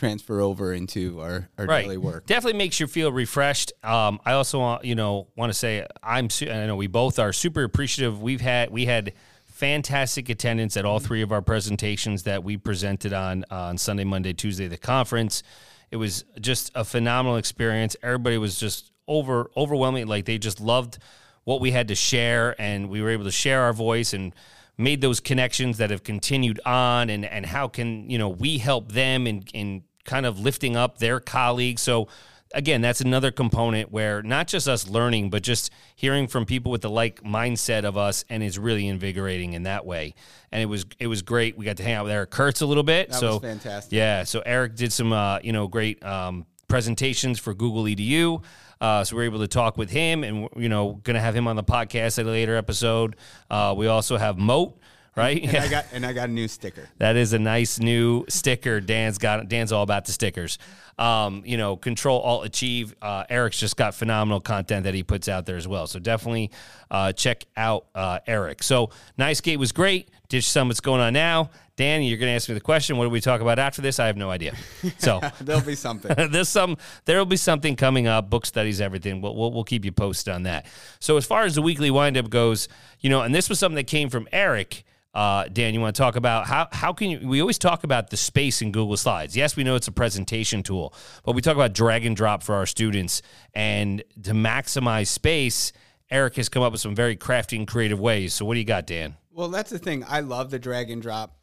transfer 0.00 0.40
over 0.40 0.72
into 0.72 1.20
our, 1.20 1.50
our 1.58 1.66
right. 1.66 1.82
daily 1.82 1.98
work. 1.98 2.24
Definitely 2.24 2.56
makes 2.56 2.80
you 2.80 2.86
feel 2.86 3.12
refreshed. 3.12 3.72
Um, 3.84 4.18
I 4.24 4.32
also 4.32 4.58
want 4.58 4.84
you 4.84 4.94
know 4.94 5.28
want 5.36 5.52
to 5.52 5.58
say 5.58 5.86
I'm 6.02 6.30
su- 6.30 6.50
I 6.50 6.66
know 6.66 6.74
we 6.76 6.86
both 6.86 7.18
are 7.18 7.32
super 7.34 7.62
appreciative. 7.62 8.20
We've 8.20 8.40
had 8.40 8.70
we 8.70 8.86
had 8.86 9.12
fantastic 9.44 10.30
attendance 10.30 10.78
at 10.78 10.86
all 10.86 11.00
three 11.00 11.20
of 11.20 11.32
our 11.32 11.42
presentations 11.42 12.22
that 12.22 12.42
we 12.42 12.56
presented 12.56 13.12
on 13.12 13.44
on 13.50 13.76
Sunday, 13.76 14.04
Monday, 14.04 14.32
Tuesday 14.32 14.68
the 14.68 14.78
conference. 14.78 15.42
It 15.90 15.96
was 15.96 16.24
just 16.40 16.72
a 16.74 16.84
phenomenal 16.84 17.36
experience. 17.36 17.94
Everybody 18.02 18.38
was 18.38 18.58
just 18.58 18.92
over 19.06 19.50
overwhelming. 19.54 20.06
Like 20.06 20.24
they 20.24 20.38
just 20.38 20.60
loved 20.60 20.98
what 21.44 21.60
we 21.60 21.72
had 21.72 21.88
to 21.88 21.94
share, 21.94 22.58
and 22.58 22.88
we 22.88 23.02
were 23.02 23.10
able 23.10 23.24
to 23.24 23.30
share 23.30 23.62
our 23.62 23.74
voice 23.74 24.14
and 24.14 24.34
made 24.78 25.02
those 25.02 25.20
connections 25.20 25.76
that 25.76 25.90
have 25.90 26.02
continued 26.02 26.58
on 26.64 27.10
and 27.10 27.26
and 27.26 27.44
how 27.44 27.68
can 27.68 28.08
you 28.08 28.16
know 28.16 28.30
we 28.30 28.56
help 28.56 28.92
them 28.92 29.26
in 29.26 29.44
in 29.52 29.82
kind 30.04 30.26
of 30.26 30.38
lifting 30.40 30.76
up 30.76 30.98
their 30.98 31.20
colleagues. 31.20 31.82
So 31.82 32.08
again 32.52 32.80
that's 32.80 33.00
another 33.00 33.30
component 33.30 33.92
where 33.92 34.22
not 34.22 34.48
just 34.48 34.66
us 34.66 34.88
learning 34.88 35.30
but 35.30 35.40
just 35.40 35.70
hearing 35.94 36.26
from 36.26 36.44
people 36.44 36.72
with 36.72 36.80
the 36.80 36.90
like 36.90 37.22
mindset 37.22 37.84
of 37.84 37.96
us 37.96 38.24
and 38.28 38.42
it's 38.42 38.58
really 38.58 38.88
invigorating 38.88 39.52
in 39.52 39.62
that 39.64 39.86
way. 39.86 40.14
And 40.50 40.60
it 40.60 40.66
was 40.66 40.84
it 40.98 41.06
was 41.06 41.22
great. 41.22 41.56
We 41.56 41.64
got 41.64 41.76
to 41.76 41.84
hang 41.84 41.94
out 41.94 42.04
with 42.04 42.12
eric 42.12 42.30
Curts 42.30 42.60
a 42.60 42.66
little 42.66 42.82
bit. 42.82 43.10
That 43.10 43.18
so 43.18 43.34
was 43.34 43.40
fantastic. 43.42 43.92
yeah 43.92 44.24
so 44.24 44.42
eric 44.44 44.74
did 44.74 44.92
some 44.92 45.12
uh, 45.12 45.38
you 45.42 45.52
know 45.52 45.68
great 45.68 46.02
um, 46.04 46.46
presentations 46.66 47.38
for 47.38 47.54
google 47.54 47.84
edu 47.84 48.42
uh, 48.80 49.04
so 49.04 49.14
we 49.14 49.22
are 49.22 49.26
able 49.26 49.40
to 49.40 49.48
talk 49.48 49.76
with 49.76 49.90
him 49.90 50.24
and 50.24 50.48
you 50.56 50.68
know 50.68 50.94
going 51.04 51.14
to 51.14 51.20
have 51.20 51.36
him 51.36 51.46
on 51.46 51.56
the 51.56 51.64
podcast 51.64 52.18
at 52.18 52.24
a 52.26 52.30
later 52.30 52.56
episode. 52.56 53.14
Uh, 53.50 53.74
we 53.76 53.86
also 53.86 54.16
have 54.16 54.38
moat 54.38 54.78
right 55.16 55.42
And 55.42 55.56
I 55.56 55.68
got 55.70 55.86
and 55.92 56.04
I 56.06 56.12
got 56.12 56.28
a 56.28 56.32
new 56.32 56.48
sticker. 56.48 56.88
that 56.98 57.16
is 57.16 57.32
a 57.32 57.38
nice 57.38 57.78
new 57.78 58.24
sticker. 58.28 58.80
Dan's 58.80 59.18
got 59.18 59.48
Dan's 59.48 59.72
all 59.72 59.82
about 59.82 60.04
the 60.04 60.12
stickers. 60.12 60.58
Um, 60.98 61.42
you 61.46 61.56
know, 61.56 61.76
control 61.76 62.20
alt 62.20 62.44
achieve. 62.44 62.94
Uh, 63.00 63.24
Eric's 63.30 63.58
just 63.58 63.76
got 63.76 63.94
phenomenal 63.94 64.40
content 64.40 64.84
that 64.84 64.92
he 64.92 65.02
puts 65.02 65.28
out 65.28 65.46
there 65.46 65.56
as 65.56 65.66
well. 65.66 65.86
So 65.86 65.98
definitely 65.98 66.50
uh, 66.90 67.12
check 67.12 67.46
out 67.56 67.86
uh, 67.94 68.18
Eric. 68.26 68.62
So 68.62 68.90
NYSCATE 69.18 69.56
was 69.56 69.72
great. 69.72 70.10
Ditch 70.28 70.48
Summit's 70.48 70.80
going 70.80 71.00
on 71.00 71.14
now. 71.14 71.50
Dan, 71.76 72.02
you're 72.02 72.18
going 72.18 72.28
to 72.28 72.34
ask 72.34 72.46
me 72.46 72.54
the 72.54 72.60
question. 72.60 72.98
What 72.98 73.04
do 73.04 73.10
we 73.10 73.22
talk 73.22 73.40
about 73.40 73.58
after 73.58 73.80
this? 73.80 73.98
I 73.98 74.08
have 74.08 74.18
no 74.18 74.30
idea. 74.30 74.54
So 74.98 75.20
There'll 75.40 75.62
be 75.62 75.74
something. 75.74 76.14
there's 76.30 76.50
some 76.50 76.76
there'll 77.06 77.24
be 77.24 77.38
something 77.38 77.76
coming 77.76 78.06
up 78.06 78.28
book 78.28 78.44
studies 78.44 78.80
everything 78.82 79.22
we'll, 79.22 79.34
we'll, 79.34 79.50
we'll 79.52 79.64
keep 79.64 79.84
you 79.86 79.92
posted 79.92 80.34
on 80.34 80.42
that 80.42 80.66
so 80.98 81.16
as 81.16 81.24
far 81.24 81.44
as 81.44 81.54
the 81.54 81.62
weekly 81.62 81.90
windup 81.90 82.28
goes 82.28 82.68
you 83.00 83.08
know 83.08 83.22
and 83.22 83.34
this 83.34 83.48
was 83.48 83.58
something 83.58 83.76
that 83.76 83.86
came 83.86 84.10
from 84.10 84.28
eric 84.32 84.84
uh, 85.14 85.44
Dan, 85.52 85.74
you 85.74 85.80
want 85.80 85.96
to 85.96 86.00
talk 86.00 86.16
about 86.16 86.46
how 86.46 86.68
how 86.70 86.92
can 86.92 87.10
you? 87.10 87.26
We 87.28 87.40
always 87.40 87.58
talk 87.58 87.82
about 87.84 88.10
the 88.10 88.16
space 88.16 88.62
in 88.62 88.70
Google 88.72 88.96
Slides. 88.96 89.36
Yes, 89.36 89.56
we 89.56 89.64
know 89.64 89.74
it's 89.74 89.88
a 89.88 89.92
presentation 89.92 90.62
tool, 90.62 90.94
but 91.24 91.34
we 91.34 91.42
talk 91.42 91.56
about 91.56 91.72
drag 91.72 92.06
and 92.06 92.16
drop 92.16 92.42
for 92.42 92.54
our 92.54 92.66
students, 92.66 93.22
and 93.54 94.02
to 94.22 94.32
maximize 94.32 95.08
space. 95.08 95.72
Eric 96.12 96.36
has 96.36 96.48
come 96.48 96.62
up 96.62 96.72
with 96.72 96.80
some 96.80 96.94
very 96.94 97.14
crafty 97.14 97.56
and 97.56 97.68
creative 97.68 98.00
ways. 98.00 98.34
So, 98.34 98.44
what 98.44 98.54
do 98.54 98.60
you 98.60 98.66
got, 98.66 98.86
Dan? 98.86 99.16
Well, 99.32 99.48
that's 99.48 99.70
the 99.70 99.78
thing. 99.78 100.04
I 100.08 100.20
love 100.20 100.50
the 100.50 100.58
drag 100.58 100.90
and 100.90 101.00
drop 101.00 101.36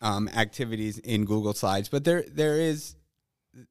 um, 0.00 0.28
activities 0.28 0.98
in 0.98 1.24
Google 1.24 1.54
Slides, 1.54 1.88
but 1.88 2.04
there 2.04 2.24
there 2.28 2.58
is 2.58 2.96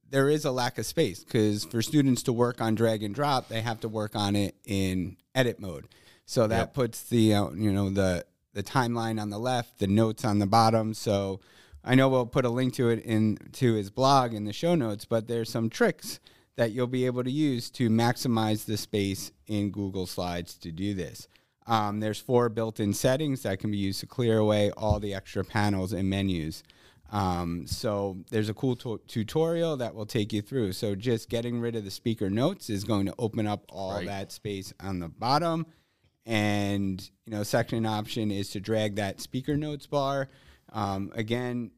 there 0.10 0.30
is 0.30 0.46
a 0.46 0.52
lack 0.52 0.78
of 0.78 0.86
space 0.86 1.24
because 1.24 1.66
for 1.66 1.82
students 1.82 2.24
to 2.24 2.34
work 2.34 2.62
on 2.62 2.76
drag 2.76 3.02
and 3.04 3.16
drop, 3.16 3.48
they 3.48 3.62
have 3.62 3.80
to 3.82 3.90
work 3.90 4.16
on 4.16 4.36
it 4.36 4.56
in 4.66 5.18
edit 5.34 5.60
mode. 5.60 5.88
So 6.26 6.48
that 6.48 6.58
Yep. 6.58 6.74
puts 6.74 7.04
the 7.04 7.34
uh, 7.34 7.50
you 7.52 7.72
know 7.74 7.90
the 7.90 8.26
the 8.54 8.64
timeline 8.64 9.22
on 9.22 9.30
the 9.30 9.40
left, 9.40 9.80
the 9.80 9.88
notes 9.88 10.26
on 10.26 10.40
the 10.40 10.48
bottom. 10.48 10.94
So 10.94 11.40
I 11.84 11.96
know 11.96 12.10
we'll 12.10 12.26
put 12.26 12.46
a 12.46 12.50
link 12.50 12.74
to 12.76 12.90
it 12.90 13.04
in 13.04 13.38
to 13.54 13.74
his 13.74 13.90
blog 13.90 14.34
in 14.34 14.46
the 14.46 14.54
show 14.54 14.76
notes, 14.76 15.06
but 15.06 15.28
there's 15.28 15.50
some 15.50 15.70
tricks 15.70 16.20
that 16.58 16.72
you'll 16.72 16.88
be 16.88 17.06
able 17.06 17.24
to 17.24 17.32
use 17.32 17.70
to 17.72 17.90
maximize 17.90 18.66
the 18.66 18.78
space 18.78 19.32
in 19.48 19.72
Google 19.72 20.06
Slides 20.06 20.56
to 20.60 20.72
do 20.72 20.94
this. 20.94 21.28
Um, 21.66 22.00
there's 22.02 22.20
four 22.20 22.50
built-in 22.50 22.94
settings 22.94 23.44
that 23.44 23.60
can 23.60 23.72
be 23.72 23.78
used 23.78 24.00
to 24.02 24.06
clear 24.08 24.38
away 24.40 24.72
all 24.72 25.00
the 25.00 25.14
extra 25.14 25.44
panels 25.44 25.94
and 25.94 26.10
menus. 26.10 26.64
Um, 27.12 27.68
so 27.68 28.18
there's 28.32 28.50
a 28.50 28.54
cool 28.54 28.76
tu- 28.76 29.02
tutorial 29.08 29.78
that 29.78 29.94
will 29.96 30.06
take 30.06 30.32
you 30.34 30.42
through. 30.42 30.74
So 30.74 30.96
just 30.96 31.30
getting 31.30 31.60
rid 31.60 31.76
of 31.76 31.84
the 31.84 31.92
speaker 31.92 32.30
notes 32.30 32.70
is 32.70 32.84
going 32.84 33.06
to 33.06 33.14
open 33.20 33.48
up 33.48 33.66
all 33.70 33.96
Right. 33.96 34.08
that 34.08 34.32
space 34.32 34.74
on 34.80 35.00
the 35.00 35.10
bottom. 35.10 35.66
And 36.32 37.02
you 37.26 37.34
know, 37.34 37.44
second 37.44 37.86
option 37.86 38.32
is 38.32 38.52
to 38.52 38.62
drag 38.62 38.96
that 38.96 39.20
speaker 39.20 39.58
notes 39.58 39.86
bar 39.86 40.30
um, 40.72 41.12
again 41.14 41.72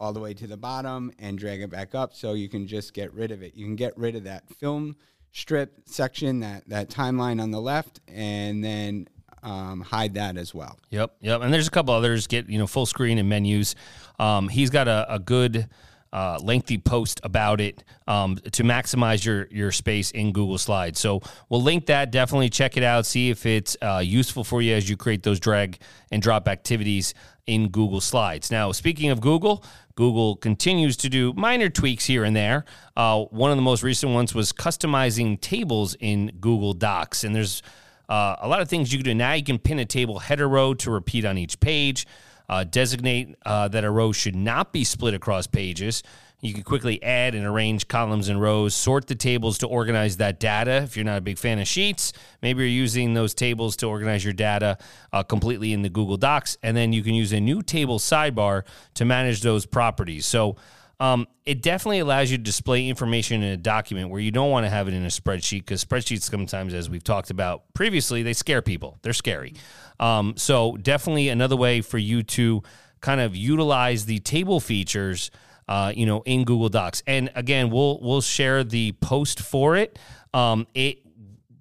all 0.00 0.12
the 0.12 0.18
way 0.18 0.34
to 0.34 0.48
the 0.48 0.56
bottom 0.56 1.12
and 1.20 1.38
drag 1.38 1.60
it 1.60 1.70
back 1.70 1.94
up, 1.94 2.12
so 2.12 2.32
you 2.32 2.48
can 2.48 2.66
just 2.66 2.92
get 2.92 3.14
rid 3.14 3.30
of 3.30 3.40
it. 3.40 3.54
You 3.54 3.64
can 3.64 3.76
get 3.76 3.96
rid 3.96 4.16
of 4.16 4.24
that 4.24 4.52
film 4.58 4.96
strip 5.30 5.80
section, 5.86 6.40
that 6.40 6.68
that 6.68 6.90
timeline 6.90 7.40
on 7.40 7.52
the 7.52 7.60
left, 7.60 8.00
and 8.08 8.64
then 8.64 9.06
um, 9.44 9.80
hide 9.80 10.14
that 10.14 10.36
as 10.36 10.52
well. 10.52 10.76
Yep, 10.90 11.14
yep. 11.20 11.42
And 11.42 11.54
there's 11.54 11.68
a 11.68 11.70
couple 11.70 11.94
others 11.94 12.26
get 12.26 12.48
you 12.48 12.58
know 12.58 12.66
full 12.66 12.86
screen 12.86 13.18
and 13.18 13.28
menus. 13.28 13.76
Um, 14.18 14.48
he's 14.48 14.70
got 14.70 14.88
a, 14.88 15.06
a 15.08 15.20
good 15.20 15.68
uh, 16.14 16.38
lengthy 16.40 16.78
post 16.78 17.20
about 17.24 17.60
it 17.60 17.82
um, 18.06 18.36
to 18.36 18.62
maximize 18.62 19.24
your 19.24 19.48
your 19.50 19.72
space 19.72 20.12
in 20.12 20.32
Google 20.32 20.58
Slides. 20.58 21.00
So 21.00 21.20
we'll 21.48 21.62
link 21.62 21.86
that. 21.86 22.12
Definitely 22.12 22.50
check 22.50 22.76
it 22.76 22.84
out. 22.84 23.04
See 23.04 23.30
if 23.30 23.44
it's 23.44 23.76
uh, 23.82 24.00
useful 24.02 24.44
for 24.44 24.62
you 24.62 24.74
as 24.74 24.88
you 24.88 24.96
create 24.96 25.24
those 25.24 25.40
drag 25.40 25.78
and 26.12 26.22
drop 26.22 26.46
activities 26.46 27.14
in 27.48 27.68
Google 27.68 28.00
Slides. 28.00 28.52
Now, 28.52 28.70
speaking 28.70 29.10
of 29.10 29.20
Google, 29.20 29.64
Google 29.96 30.36
continues 30.36 30.96
to 30.98 31.08
do 31.08 31.32
minor 31.32 31.68
tweaks 31.68 32.06
here 32.06 32.22
and 32.22 32.34
there. 32.34 32.64
Uh, 32.96 33.24
one 33.24 33.50
of 33.50 33.56
the 33.56 33.62
most 33.62 33.82
recent 33.82 34.14
ones 34.14 34.34
was 34.34 34.52
customizing 34.52 35.40
tables 35.40 35.96
in 35.98 36.30
Google 36.40 36.74
Docs, 36.74 37.24
and 37.24 37.34
there's 37.34 37.60
uh, 38.08 38.36
a 38.40 38.46
lot 38.46 38.60
of 38.60 38.68
things 38.68 38.92
you 38.92 38.98
can 38.98 39.04
do 39.04 39.14
now. 39.14 39.32
You 39.32 39.42
can 39.42 39.58
pin 39.58 39.80
a 39.80 39.84
table 39.84 40.20
header 40.20 40.48
row 40.48 40.74
to 40.74 40.90
repeat 40.92 41.24
on 41.24 41.38
each 41.38 41.58
page. 41.58 42.06
Uh, 42.48 42.64
designate 42.64 43.34
uh, 43.46 43.68
that 43.68 43.84
a 43.84 43.90
row 43.90 44.12
should 44.12 44.36
not 44.36 44.72
be 44.72 44.84
split 44.84 45.14
across 45.14 45.46
pages. 45.46 46.02
You 46.40 46.52
can 46.52 46.62
quickly 46.62 47.02
add 47.02 47.34
and 47.34 47.46
arrange 47.46 47.88
columns 47.88 48.28
and 48.28 48.38
rows, 48.38 48.74
sort 48.74 49.06
the 49.06 49.14
tables 49.14 49.56
to 49.58 49.66
organize 49.66 50.18
that 50.18 50.38
data. 50.38 50.82
If 50.82 50.94
you're 50.94 51.04
not 51.04 51.16
a 51.16 51.22
big 51.22 51.38
fan 51.38 51.58
of 51.58 51.66
sheets, 51.66 52.12
maybe 52.42 52.60
you're 52.60 52.68
using 52.68 53.14
those 53.14 53.32
tables 53.32 53.76
to 53.76 53.86
organize 53.86 54.22
your 54.22 54.34
data 54.34 54.76
uh, 55.10 55.22
completely 55.22 55.72
in 55.72 55.80
the 55.80 55.88
Google 55.88 56.18
Docs. 56.18 56.58
And 56.62 56.76
then 56.76 56.92
you 56.92 57.02
can 57.02 57.14
use 57.14 57.32
a 57.32 57.40
new 57.40 57.62
table 57.62 57.98
sidebar 57.98 58.64
to 58.92 59.06
manage 59.06 59.40
those 59.40 59.64
properties. 59.64 60.26
So 60.26 60.56
um, 61.04 61.28
it 61.44 61.60
definitely 61.60 61.98
allows 61.98 62.30
you 62.30 62.38
to 62.38 62.42
display 62.42 62.88
information 62.88 63.42
in 63.42 63.52
a 63.52 63.58
document 63.58 64.08
where 64.08 64.22
you 64.22 64.30
don't 64.30 64.50
want 64.50 64.64
to 64.64 64.70
have 64.70 64.88
it 64.88 64.94
in 64.94 65.04
a 65.04 65.08
spreadsheet 65.08 65.58
because 65.58 65.84
spreadsheets 65.84 66.22
sometimes, 66.22 66.72
as 66.72 66.88
we've 66.88 67.04
talked 67.04 67.28
about 67.28 67.64
previously, 67.74 68.22
they 68.22 68.32
scare 68.32 68.62
people. 68.62 68.98
They're 69.02 69.12
scary. 69.12 69.52
Um, 70.00 70.32
so 70.38 70.78
definitely 70.78 71.28
another 71.28 71.56
way 71.56 71.82
for 71.82 71.98
you 71.98 72.22
to 72.22 72.62
kind 73.02 73.20
of 73.20 73.36
utilize 73.36 74.06
the 74.06 74.18
table 74.20 74.60
features, 74.60 75.30
uh, 75.68 75.92
you 75.94 76.06
know, 76.06 76.22
in 76.22 76.44
Google 76.44 76.70
Docs. 76.70 77.02
And 77.06 77.30
again, 77.34 77.68
we'll 77.68 78.00
we'll 78.00 78.22
share 78.22 78.64
the 78.64 78.92
post 78.92 79.40
for 79.40 79.76
it. 79.76 79.98
Um, 80.32 80.66
it 80.72 81.00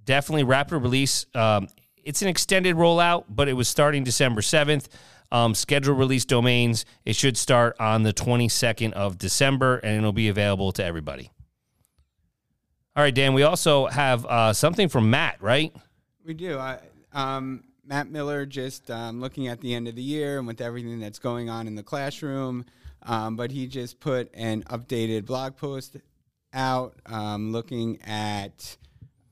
definitely 0.05 0.45
rapid 0.45 0.77
release. 0.77 1.25
Um, 1.35 1.67
it's 2.01 2.21
an 2.21 2.29
extended 2.29 2.77
rollout, 2.77 3.25
but 3.27 3.49
it 3.49 3.53
was 3.53 3.67
starting 3.67 4.05
December 4.05 4.41
seventh. 4.41 4.87
Um, 5.33 5.55
schedule 5.55 5.95
release 5.95 6.23
domains. 6.25 6.85
It 7.05 7.15
should 7.15 7.37
start 7.37 7.75
on 7.79 8.03
the 8.03 8.13
22nd 8.13 8.93
of 8.93 9.17
December 9.17 9.77
and 9.77 9.97
it'll 9.97 10.13
be 10.13 10.29
available 10.29 10.71
to 10.73 10.85
everybody. 10.85 11.31
All 12.95 13.01
right, 13.01 13.13
Dan, 13.13 13.33
we 13.33 13.41
also 13.41 13.87
have 13.87 14.25
uh, 14.27 14.53
something 14.53 14.87
from 14.87 15.09
Matt, 15.09 15.41
right? 15.41 15.75
We 16.23 16.35
do. 16.35 16.59
I, 16.59 16.77
um, 17.11 17.63
Matt 17.83 18.11
Miller 18.11 18.45
just 18.45 18.91
um, 18.91 19.19
looking 19.19 19.47
at 19.47 19.59
the 19.59 19.73
end 19.73 19.87
of 19.87 19.95
the 19.95 20.03
year 20.03 20.37
and 20.37 20.45
with 20.45 20.61
everything 20.61 20.99
that's 20.99 21.19
going 21.19 21.49
on 21.49 21.65
in 21.65 21.73
the 21.73 21.83
classroom, 21.83 22.65
um, 23.01 23.35
but 23.35 23.51
he 23.51 23.65
just 23.65 23.99
put 23.99 24.29
an 24.35 24.61
updated 24.63 25.25
blog 25.25 25.57
post 25.57 25.97
out 26.53 26.95
um, 27.07 27.51
looking 27.51 27.99
at 28.03 28.77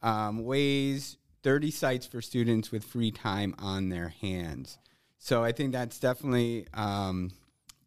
um, 0.01 0.43
ways 0.43 1.17
30 1.43 1.71
sites 1.71 2.05
for 2.05 2.21
students 2.21 2.71
with 2.71 2.83
free 2.83 3.11
time 3.11 3.55
on 3.59 3.89
their 3.89 4.09
hands. 4.09 4.79
So 5.23 5.43
I 5.43 5.51
think 5.51 5.71
that's 5.71 5.99
definitely 5.99 6.65
um, 6.73 7.29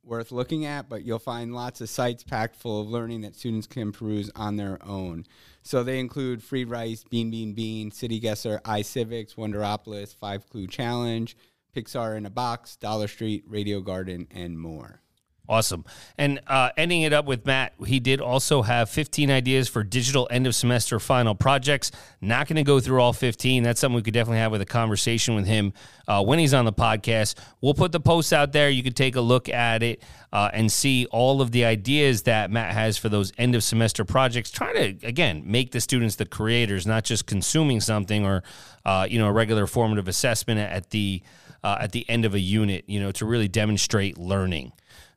worth 0.04 0.30
looking 0.30 0.66
at, 0.66 0.88
but 0.88 1.04
you'll 1.04 1.18
find 1.18 1.52
lots 1.52 1.80
of 1.80 1.90
sites 1.90 2.22
packed 2.22 2.54
full 2.54 2.80
of 2.80 2.86
learning 2.86 3.22
that 3.22 3.34
students 3.34 3.66
can 3.66 3.90
peruse 3.90 4.30
on 4.36 4.54
their 4.54 4.78
own. 4.86 5.26
So 5.60 5.82
they 5.82 5.98
include 5.98 6.44
Free 6.44 6.64
Rice, 6.64 7.02
Bean 7.02 7.32
Bean 7.32 7.52
Bean, 7.52 7.90
City 7.90 8.20
Guesser, 8.20 8.60
iCivics, 8.64 9.34
Wonderopolis, 9.34 10.14
Five 10.14 10.48
Clue 10.48 10.68
Challenge, 10.68 11.36
Pixar 11.74 12.16
in 12.16 12.24
a 12.24 12.30
Box, 12.30 12.76
Dollar 12.76 13.08
Street, 13.08 13.42
Radio 13.48 13.80
Garden, 13.80 14.28
and 14.30 14.56
more. 14.56 15.00
Awesome. 15.46 15.84
And 16.16 16.40
uh, 16.46 16.70
ending 16.74 17.02
it 17.02 17.12
up 17.12 17.26
with 17.26 17.44
Matt, 17.44 17.74
he 17.84 18.00
did 18.00 18.22
also 18.22 18.62
have 18.62 18.88
15 18.88 19.30
ideas 19.30 19.68
for 19.68 19.84
digital 19.84 20.26
end 20.30 20.46
of 20.46 20.54
semester 20.54 20.98
final 20.98 21.34
projects. 21.34 21.90
Not 22.22 22.48
going 22.48 22.56
to 22.56 22.62
go 22.62 22.80
through 22.80 23.02
all 23.02 23.12
15. 23.12 23.62
That's 23.62 23.78
something 23.78 23.96
we 23.96 24.02
could 24.02 24.14
definitely 24.14 24.38
have 24.38 24.52
with 24.52 24.62
a 24.62 24.66
conversation 24.66 25.34
with 25.34 25.44
him 25.46 25.74
uh, 26.08 26.24
when 26.24 26.38
he's 26.38 26.54
on 26.54 26.64
the 26.64 26.72
podcast. 26.72 27.34
We'll 27.60 27.74
put 27.74 27.92
the 27.92 28.00
posts 28.00 28.32
out 28.32 28.52
there. 28.52 28.70
You 28.70 28.82
could 28.82 28.96
take 28.96 29.16
a 29.16 29.20
look 29.20 29.50
at 29.50 29.82
it 29.82 30.02
uh, 30.32 30.48
and 30.54 30.72
see 30.72 31.04
all 31.10 31.42
of 31.42 31.50
the 31.50 31.66
ideas 31.66 32.22
that 32.22 32.50
Matt 32.50 32.72
has 32.72 32.96
for 32.96 33.10
those 33.10 33.30
end 33.36 33.54
of 33.54 33.62
semester 33.62 34.06
projects. 34.06 34.50
Try 34.50 34.72
to, 34.72 35.06
again, 35.06 35.42
make 35.44 35.72
the 35.72 35.80
students 35.80 36.16
the 36.16 36.24
creators, 36.24 36.86
not 36.86 37.04
just 37.04 37.26
consuming 37.26 37.82
something 37.82 38.24
or, 38.24 38.42
uh, 38.86 39.06
you 39.10 39.18
know, 39.18 39.26
a 39.28 39.32
regular 39.32 39.66
formative 39.66 40.08
assessment 40.08 40.58
at 40.58 40.88
the, 40.88 41.20
uh, 41.62 41.76
at 41.80 41.92
the 41.92 42.08
end 42.08 42.24
of 42.24 42.32
a 42.32 42.40
unit, 42.40 42.84
you 42.86 42.98
know, 42.98 43.12
to 43.12 43.26
really 43.26 43.48
demonstrate 43.48 44.16
learning. 44.16 44.72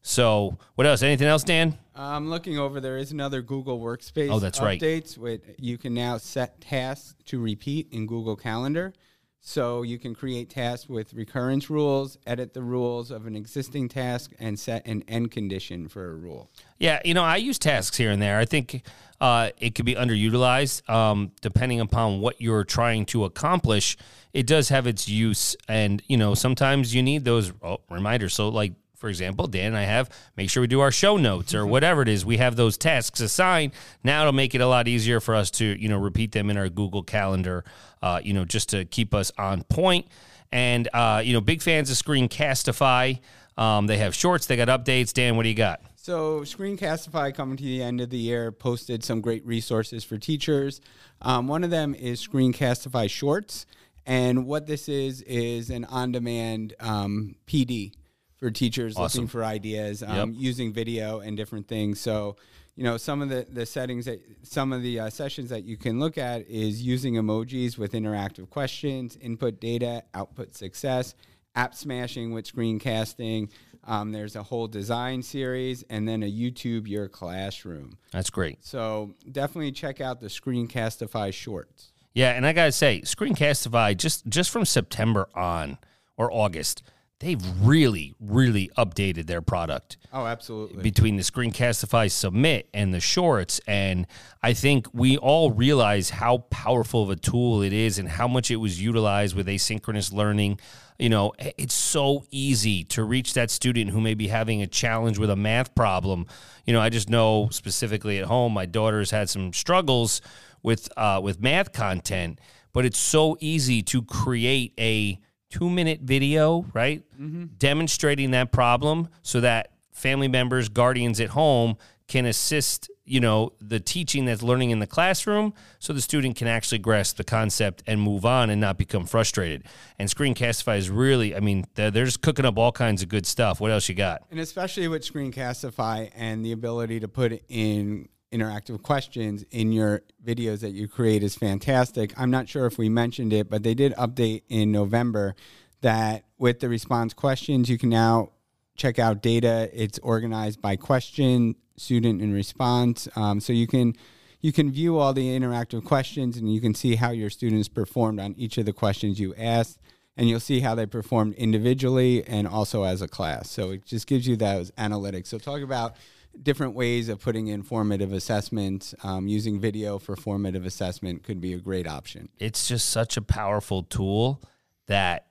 So, 0.07 0.57
what 0.75 0.87
else? 0.87 1.03
Anything 1.03 1.27
else, 1.27 1.43
Dan? 1.43 1.77
I'm 1.93 2.29
looking 2.29 2.57
over. 2.57 2.79
There 2.79 2.97
is 2.97 3.11
another 3.11 3.41
Google 3.41 3.77
Workspace. 3.81 4.31
Oh, 4.31 4.39
that's 4.39 4.61
right. 4.61 4.79
updates 4.79 5.17
With 5.17 5.41
you 5.59 5.77
can 5.77 5.93
now 5.93 6.17
set 6.17 6.61
tasks 6.61 7.15
to 7.25 7.41
repeat 7.41 7.89
in 7.91 8.07
Google 8.07 8.37
Calendar. 8.37 8.93
So 9.41 9.81
you 9.81 9.99
can 9.99 10.15
create 10.15 10.49
tasks 10.49 10.87
with 10.87 11.13
recurrence 11.13 11.69
rules, 11.69 12.17
edit 12.25 12.53
the 12.53 12.63
rules 12.63 13.11
of 13.11 13.27
an 13.27 13.35
existing 13.35 13.89
task, 13.89 14.31
and 14.39 14.57
set 14.57 14.87
an 14.87 15.03
end 15.09 15.31
condition 15.31 15.89
for 15.89 16.09
a 16.11 16.15
rule. 16.15 16.49
Yeah, 16.79 17.01
you 17.03 17.13
know, 17.13 17.23
I 17.23 17.35
use 17.35 17.59
tasks 17.59 17.97
here 17.97 18.09
and 18.09 18.21
there. 18.21 18.39
I 18.39 18.45
think 18.45 18.83
uh, 19.19 19.49
it 19.57 19.75
could 19.75 19.85
be 19.85 19.95
underutilized 19.95 20.89
um, 20.89 21.33
depending 21.41 21.81
upon 21.81 22.21
what 22.21 22.41
you're 22.41 22.63
trying 22.63 23.05
to 23.07 23.25
accomplish. 23.25 23.97
It 24.31 24.47
does 24.47 24.69
have 24.69 24.87
its 24.87 25.09
use, 25.09 25.57
and 25.67 26.01
you 26.07 26.15
know, 26.15 26.33
sometimes 26.33 26.95
you 26.95 27.03
need 27.03 27.25
those 27.25 27.51
oh, 27.61 27.81
reminders. 27.89 28.33
So, 28.33 28.47
like 28.47 28.73
for 28.97 29.09
example, 29.09 29.47
Dan 29.47 29.67
and 29.67 29.77
I 29.77 29.83
have 29.83 30.09
make 30.35 30.49
sure 30.49 30.61
we 30.61 30.67
do 30.67 30.81
our 30.81 30.91
show 30.91 31.17
notes 31.17 31.53
or 31.53 31.65
whatever 31.65 32.01
it 32.01 32.07
is. 32.07 32.25
We 32.25 32.37
have 32.37 32.55
those 32.55 32.77
tasks 32.77 33.19
assigned. 33.19 33.73
Now 34.03 34.21
it'll 34.21 34.33
make 34.33 34.55
it 34.55 34.61
a 34.61 34.67
lot 34.67 34.87
easier 34.87 35.19
for 35.19 35.35
us 35.35 35.51
to 35.51 35.65
you 35.65 35.87
know 35.87 35.97
repeat 35.97 36.31
them 36.31 36.49
in 36.49 36.57
our 36.57 36.69
Google 36.69 37.03
Calendar. 37.03 37.63
Uh, 38.01 38.21
you 38.23 38.33
know, 38.33 38.45
just 38.45 38.69
to 38.69 38.85
keep 38.85 39.13
us 39.13 39.31
on 39.37 39.63
point. 39.63 40.07
And 40.51 40.87
uh, 40.93 41.21
you 41.23 41.33
know, 41.33 41.41
big 41.41 41.61
fans 41.61 41.89
of 41.89 41.97
Screencastify. 41.97 43.19
Um, 43.57 43.87
they 43.87 43.97
have 43.97 44.13
shorts. 44.13 44.45
They 44.45 44.55
got 44.55 44.67
updates. 44.67 45.13
Dan, 45.13 45.35
what 45.35 45.43
do 45.43 45.49
you 45.49 45.55
got? 45.55 45.81
So, 45.95 46.41
Screencastify 46.41 47.35
coming 47.35 47.57
to 47.57 47.63
the 47.63 47.81
end 47.81 47.99
of 47.99 48.09
the 48.09 48.17
year 48.17 48.51
posted 48.51 49.03
some 49.03 49.19
great 49.19 49.45
resources 49.45 50.03
for 50.03 50.17
teachers. 50.17 50.79
Um, 51.21 51.47
one 51.47 51.63
of 51.63 51.69
them 51.69 51.93
is 51.95 52.25
Screencastify 52.25 53.09
Shorts, 53.09 53.65
and 54.05 54.45
what 54.45 54.67
this 54.67 54.87
is 54.87 55.21
is 55.23 55.69
an 55.69 55.83
on-demand 55.85 56.75
um, 56.79 57.35
PD 57.45 57.91
for 58.37 58.51
teachers 58.51 58.95
Awesome. 58.95 59.21
looking 59.23 59.27
for 59.29 59.43
ideas 59.43 60.03
um, 60.03 60.31
Yep. 60.31 60.39
using 60.41 60.73
video 60.73 61.19
and 61.19 61.35
different 61.35 61.67
things. 61.67 61.99
So, 61.99 62.35
you 62.75 62.83
know, 62.83 62.97
some 62.97 63.21
of 63.21 63.29
the, 63.29 63.45
the 63.51 63.65
settings 63.65 64.05
that 64.05 64.21
some 64.43 64.71
of 64.71 64.81
the 64.83 64.99
uh, 64.99 65.09
sessions 65.09 65.49
that 65.49 65.63
you 65.63 65.77
can 65.77 65.99
look 65.99 66.17
at 66.17 66.47
is 66.47 66.81
using 66.83 67.15
emojis 67.15 67.77
with 67.77 67.93
interactive 67.93 68.49
questions, 68.49 69.17
input 69.19 69.59
data, 69.59 70.03
output 70.13 70.55
success, 70.55 71.15
app 71.55 71.73
smashing 71.73 72.31
with 72.33 72.45
screencasting. 72.51 73.49
Um, 73.83 74.11
there's 74.11 74.35
a 74.35 74.43
whole 74.43 74.67
design 74.67 75.23
series, 75.23 75.81
and 75.89 76.05
then 76.07 76.21
a 76.21 76.31
YouTube 76.31 76.87
Your 76.87 77.07
Classroom. 77.07 77.97
That's 78.11 78.29
great. 78.29 78.63
So 78.63 79.15
definitely 79.31 79.71
check 79.71 80.01
out 80.01 80.19
the 80.19 80.27
Screencastify 80.27 81.33
shorts. 81.33 81.93
Yeah, 82.13 82.31
and 82.31 82.45
I 82.45 82.51
gotta 82.53 82.71
say, 82.73 83.01
Screencastify 83.01 83.95
just 83.95 84.27
just 84.27 84.49
from 84.49 84.65
September 84.65 85.29
on 85.33 85.77
or 86.17 86.31
August, 86.33 86.83
they've 87.19 87.41
really, 87.61 88.13
really 88.19 88.69
updated 88.77 89.25
their 89.25 89.41
product 89.41 89.97
Oh, 90.13 90.25
absolutely. 90.25 90.83
between 90.83 91.15
the 91.15 91.23
Screencastify 91.23 92.11
Submit 92.11 92.69
and 92.73 92.93
the 92.93 92.99
shorts. 92.99 93.59
And 93.67 94.05
I 94.43 94.53
think 94.53 94.87
we 94.93 95.17
all 95.17 95.51
realize 95.51 96.11
how 96.11 96.39
powerful 96.51 97.01
of 97.03 97.09
a 97.09 97.15
tool 97.15 97.61
it 97.63 97.73
is 97.73 97.97
and 97.97 98.07
how 98.07 98.27
much 98.27 98.51
it 98.51 98.57
was 98.57 98.81
utilized 98.81 99.35
with 99.35 99.47
asynchronous 99.47 100.13
learning. 100.13 100.59
You 100.99 101.09
know, 101.09 101.33
it's 101.39 101.73
so 101.73 102.25
easy 102.31 102.83
to 102.85 103.03
reach 103.03 103.33
that 103.33 103.49
student 103.51 103.91
who 103.91 104.01
may 104.01 104.13
be 104.13 104.27
having 104.27 104.61
a 104.61 104.67
challenge 104.67 105.17
with 105.17 105.29
a 105.29 105.35
math 105.35 105.73
problem. 105.75 106.27
You 106.65 106.73
know, 106.73 106.81
I 106.81 106.89
just 106.89 107.09
know 107.09 107.49
specifically 107.51 108.19
at 108.19 108.25
home, 108.25 108.53
my 108.53 108.65
daughter's 108.67 109.11
had 109.11 109.29
some 109.29 109.53
struggles 109.53 110.21
with 110.63 110.89
uh, 110.97 111.19
with 111.23 111.39
math 111.41 111.71
content. 111.71 112.39
but 112.73 112.85
it's 112.85 112.99
so 112.99 113.37
easy 113.39 113.81
to 113.81 114.01
create 114.03 114.73
a 114.79 115.19
two 115.57 115.69
minute 115.69 116.01
video, 116.01 116.65
right? 116.73 117.03
Mm-hmm. 117.19 117.45
Demonstrating 117.57 118.31
that 118.31 118.51
problem 118.51 119.09
so 119.23 119.41
that 119.41 119.71
family 119.91 120.27
members, 120.27 120.69
guardians 120.69 121.19
at 121.19 121.29
home 121.29 121.77
can 122.07 122.25
assist, 122.25 122.89
you 123.03 123.19
know, 123.19 123.51
the 123.59 123.79
teaching 123.79 124.25
that's 124.25 124.41
learning 124.41 124.69
in 124.69 124.79
the 124.79 124.87
classroom 124.87 125.53
so 125.79 125.91
the 125.91 126.01
student 126.01 126.35
can 126.37 126.47
actually 126.47 126.77
grasp 126.77 127.17
the 127.17 127.23
concept 127.23 127.83
and 127.85 127.99
move 127.99 128.25
on 128.25 128.49
and 128.49 128.61
not 128.61 128.77
become 128.77 129.05
frustrated. 129.05 129.63
And 129.99 130.07
Screencastify 130.07 130.77
is 130.77 130.89
really, 130.89 131.35
I 131.35 131.41
mean, 131.41 131.65
they're, 131.75 131.91
they're 131.91 132.05
just 132.05 132.21
cooking 132.21 132.45
up 132.45 132.57
all 132.57 132.71
kinds 132.71 133.01
of 133.01 133.09
good 133.09 133.25
stuff. 133.25 133.59
What 133.59 133.71
else 133.71 133.89
you 133.89 133.95
got? 133.95 134.21
And 134.31 134.39
especially 134.39 134.87
with 134.87 135.01
Screencastify 135.01 136.11
and 136.15 136.45
the 136.45 136.53
ability 136.53 137.01
to 137.01 137.07
put 137.07 137.41
in 137.49 138.07
interactive 138.31 138.81
questions 138.83 139.43
in 139.51 139.71
your 139.71 140.01
videos 140.25 140.59
that 140.59 140.71
you 140.71 140.87
create 140.87 141.23
is 141.23 141.35
fantastic. 141.35 142.13
I'm 142.17 142.31
not 142.31 142.49
sure 142.49 142.65
if 142.65 142.77
we 142.77 142.89
mentioned 142.89 143.33
it, 143.33 143.49
but 143.49 143.63
they 143.63 143.73
did 143.73 143.93
update 143.93 144.43
in 144.49 144.71
November 144.71 145.35
that 145.81 146.25
with 146.37 146.59
the 146.59 146.69
response 146.69 147.13
questions, 147.13 147.69
you 147.69 147.77
can 147.77 147.89
now 147.89 148.31
check 148.75 148.99
out 148.99 149.21
data. 149.21 149.69
It's 149.73 149.99
organized 149.99 150.61
by 150.61 150.75
question, 150.75 151.55
student, 151.77 152.21
and 152.21 152.33
response. 152.33 153.07
Um, 153.15 153.39
so 153.39 153.53
you 153.53 153.67
can 153.67 153.95
you 154.39 154.51
can 154.51 154.71
view 154.71 154.97
all 154.97 155.13
the 155.13 155.27
interactive 155.37 155.83
questions 155.83 156.37
and 156.37 156.53
you 156.53 156.61
can 156.61 156.75
see 156.75 156.95
how 156.95 157.09
your 157.09 157.29
students 157.29 157.67
performed 157.67 158.19
on 158.19 158.35
each 158.37 158.57
of 158.59 158.65
the 158.65 158.73
questions 158.73 159.19
you 159.19 159.33
asked 159.35 159.79
and 160.15 160.29
you'll 160.29 160.39
see 160.39 160.59
how 160.59 160.75
they 160.75 160.85
performed 160.85 161.33
individually 161.35 162.23
and 162.27 162.47
also 162.47 162.83
as 162.83 163.01
a 163.01 163.07
class. 163.07 163.49
So 163.49 163.71
it 163.71 163.85
just 163.85 164.05
gives 164.07 164.27
you 164.27 164.35
those 164.35 164.71
analytics. 164.71 165.27
So 165.27 165.39
talk 165.39 165.61
about 165.61 165.95
different 166.43 166.73
ways 166.73 167.09
of 167.09 167.19
putting 167.19 167.47
in 167.47 167.63
formative 167.63 168.13
assessment. 168.13 168.93
Um, 169.03 169.27
using 169.27 169.59
video 169.59 169.99
for 169.99 170.15
formative 170.15 170.65
assessment 170.65 171.23
could 171.23 171.41
be 171.41 171.53
a 171.53 171.57
great 171.57 171.87
option. 171.87 172.29
it's 172.39 172.67
just 172.67 172.89
such 172.89 173.17
a 173.17 173.21
powerful 173.21 173.83
tool 173.83 174.41
that 174.87 175.27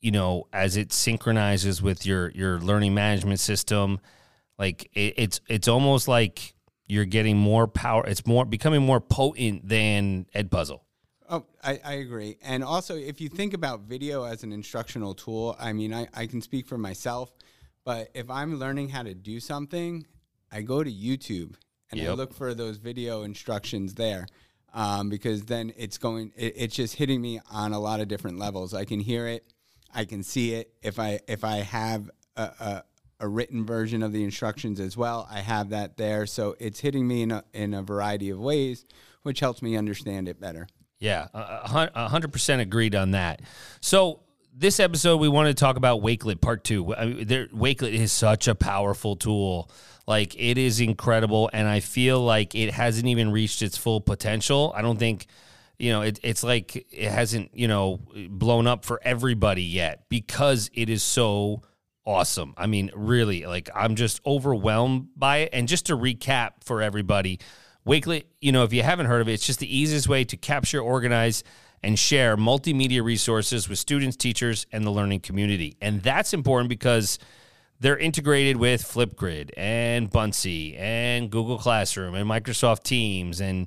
you 0.00 0.10
know 0.10 0.46
as 0.52 0.76
it 0.76 0.92
synchronizes 0.92 1.82
with 1.82 2.04
your 2.06 2.30
your 2.30 2.58
learning 2.58 2.94
management 2.94 3.40
system 3.40 4.00
like 4.58 4.90
it, 4.94 5.14
it's 5.16 5.40
it's 5.48 5.68
almost 5.68 6.08
like 6.08 6.54
you're 6.86 7.04
getting 7.04 7.36
more 7.36 7.66
power 7.66 8.06
it's 8.06 8.26
more 8.26 8.44
becoming 8.44 8.82
more 8.82 9.00
potent 9.00 9.66
than 9.68 10.26
edpuzzle 10.34 10.80
Oh, 11.30 11.46
I, 11.62 11.80
I 11.84 11.92
agree. 11.94 12.36
And 12.42 12.62
also, 12.62 12.96
if 12.96 13.18
you 13.18 13.30
think 13.30 13.54
about 13.54 13.80
video 13.80 14.24
as 14.24 14.42
an 14.42 14.52
instructional 14.52 15.14
tool, 15.14 15.56
I 15.58 15.72
mean, 15.72 15.94
I, 15.94 16.06
I 16.12 16.26
can 16.26 16.42
speak 16.42 16.66
for 16.66 16.76
myself, 16.76 17.32
but 17.82 18.10
if 18.14 18.28
I'm 18.28 18.58
learning 18.58 18.90
how 18.90 19.02
to 19.04 19.14
do 19.14 19.40
something, 19.40 20.06
I 20.52 20.62
go 20.62 20.82
to 20.84 20.90
YouTube 20.90 21.54
and 21.90 22.00
I 22.00 22.14
look 22.14 22.34
for 22.34 22.54
those 22.54 22.76
video 22.78 23.22
instructions 23.22 23.94
there 23.94 24.26
um, 24.72 25.08
because 25.08 25.42
then 25.44 25.72
it's 25.76 25.98
going, 25.98 26.32
it, 26.36 26.54
it's 26.56 26.74
just 26.76 26.96
hitting 26.96 27.20
me 27.20 27.40
on 27.50 27.72
a 27.72 27.78
lot 27.80 28.00
of 28.00 28.08
different 28.08 28.38
levels. 28.38 28.74
I 28.74 28.84
can 28.84 29.00
hear 29.00 29.26
it, 29.28 29.44
I 29.94 30.04
can 30.04 30.22
see 30.22 30.54
it. 30.54 30.72
If 30.82 30.98
I 30.98 31.20
if 31.28 31.44
I 31.44 31.56
have 31.58 32.10
a, 32.36 32.42
a, 32.42 32.84
a 33.20 33.28
written 33.28 33.64
version 33.64 34.02
of 34.02 34.12
the 34.12 34.24
instructions 34.24 34.80
as 34.80 34.96
well, 34.96 35.28
I 35.30 35.40
have 35.40 35.70
that 35.70 35.96
there. 35.96 36.26
So 36.26 36.56
it's 36.58 36.80
hitting 36.80 37.06
me 37.06 37.22
in 37.22 37.30
a, 37.30 37.44
in 37.52 37.74
a 37.74 37.82
variety 37.82 38.30
of 38.30 38.38
ways, 38.40 38.84
which 39.22 39.38
helps 39.40 39.62
me 39.62 39.76
understand 39.76 40.28
it 40.28 40.40
better. 40.40 40.66
Yeah, 40.98 41.28
a- 41.34 41.60
a 41.64 41.68
hun- 41.68 41.90
a 41.94 42.08
hundred 42.08 42.32
percent 42.32 42.60
agreed 42.62 42.94
on 42.96 43.12
that. 43.12 43.42
So 43.80 44.20
this 44.56 44.78
episode, 44.80 45.16
we 45.18 45.28
wanted 45.28 45.56
to 45.56 45.60
talk 45.60 45.76
about 45.76 46.00
Wakelet 46.00 46.40
Part 46.40 46.64
Two. 46.64 46.94
I 46.94 47.06
mean, 47.06 47.26
there, 47.26 47.46
Wakelet 47.48 47.92
is 47.92 48.10
such 48.12 48.48
a 48.48 48.54
powerful 48.54 49.14
tool. 49.16 49.70
Like 50.06 50.34
it 50.38 50.58
is 50.58 50.80
incredible, 50.80 51.50
and 51.52 51.66
I 51.66 51.80
feel 51.80 52.20
like 52.20 52.54
it 52.54 52.72
hasn't 52.72 53.06
even 53.06 53.32
reached 53.32 53.62
its 53.62 53.76
full 53.76 54.00
potential. 54.00 54.72
I 54.76 54.82
don't 54.82 54.98
think, 54.98 55.26
you 55.78 55.90
know, 55.92 56.02
it, 56.02 56.20
it's 56.22 56.42
like 56.42 56.76
it 56.92 57.10
hasn't, 57.10 57.50
you 57.54 57.68
know, 57.68 58.00
blown 58.28 58.66
up 58.66 58.84
for 58.84 59.00
everybody 59.02 59.62
yet 59.62 60.04
because 60.08 60.70
it 60.74 60.90
is 60.90 61.02
so 61.02 61.62
awesome. 62.06 62.54
I 62.56 62.66
mean, 62.66 62.90
really, 62.94 63.46
like 63.46 63.70
I'm 63.74 63.94
just 63.94 64.20
overwhelmed 64.26 65.08
by 65.16 65.38
it. 65.38 65.50
And 65.52 65.68
just 65.68 65.86
to 65.86 65.96
recap 65.96 66.64
for 66.64 66.82
everybody, 66.82 67.40
Wakelet, 67.86 68.24
you 68.40 68.52
know, 68.52 68.64
if 68.64 68.72
you 68.72 68.82
haven't 68.82 69.06
heard 69.06 69.20
of 69.20 69.28
it, 69.28 69.32
it's 69.32 69.46
just 69.46 69.58
the 69.58 69.76
easiest 69.76 70.08
way 70.08 70.24
to 70.24 70.36
capture, 70.36 70.80
organize, 70.80 71.44
and 71.82 71.98
share 71.98 72.36
multimedia 72.36 73.02
resources 73.04 73.68
with 73.68 73.78
students, 73.78 74.16
teachers, 74.16 74.66
and 74.72 74.84
the 74.84 74.90
learning 74.90 75.20
community. 75.20 75.76
And 75.80 76.02
that's 76.02 76.32
important 76.32 76.68
because 76.68 77.18
they're 77.84 77.98
integrated 77.98 78.56
with 78.56 78.82
Flipgrid 78.82 79.50
and 79.58 80.10
Buncee 80.10 80.74
and 80.78 81.30
Google 81.30 81.58
Classroom 81.58 82.14
and 82.14 82.26
Microsoft 82.26 82.82
Teams 82.82 83.42
and 83.42 83.66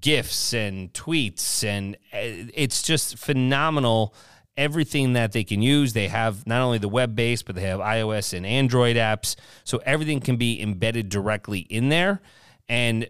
GIFs 0.00 0.54
and 0.54 0.92
tweets. 0.92 1.64
And 1.64 1.96
uh, 2.12 2.46
it's 2.54 2.82
just 2.82 3.18
phenomenal 3.18 4.14
everything 4.56 5.14
that 5.14 5.32
they 5.32 5.42
can 5.42 5.60
use. 5.60 5.92
They 5.92 6.06
have 6.06 6.46
not 6.46 6.62
only 6.62 6.78
the 6.78 6.88
web 6.88 7.16
based, 7.16 7.46
but 7.46 7.56
they 7.56 7.62
have 7.62 7.80
iOS 7.80 8.32
and 8.32 8.46
Android 8.46 8.94
apps. 8.94 9.34
So 9.64 9.80
everything 9.84 10.20
can 10.20 10.36
be 10.36 10.62
embedded 10.62 11.08
directly 11.08 11.58
in 11.58 11.88
there. 11.88 12.20
And 12.68 13.08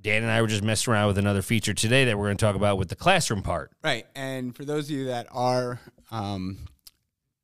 Dan 0.00 0.22
and 0.22 0.32
I 0.32 0.40
were 0.40 0.48
just 0.48 0.64
messing 0.64 0.94
around 0.94 1.08
with 1.08 1.18
another 1.18 1.42
feature 1.42 1.74
today 1.74 2.06
that 2.06 2.16
we're 2.16 2.28
going 2.28 2.38
to 2.38 2.46
talk 2.46 2.56
about 2.56 2.78
with 2.78 2.88
the 2.88 2.96
classroom 2.96 3.42
part. 3.42 3.70
Right. 3.84 4.06
And 4.14 4.56
for 4.56 4.64
those 4.64 4.84
of 4.84 4.96
you 4.96 5.04
that 5.08 5.26
are 5.30 5.78
um, 6.10 6.56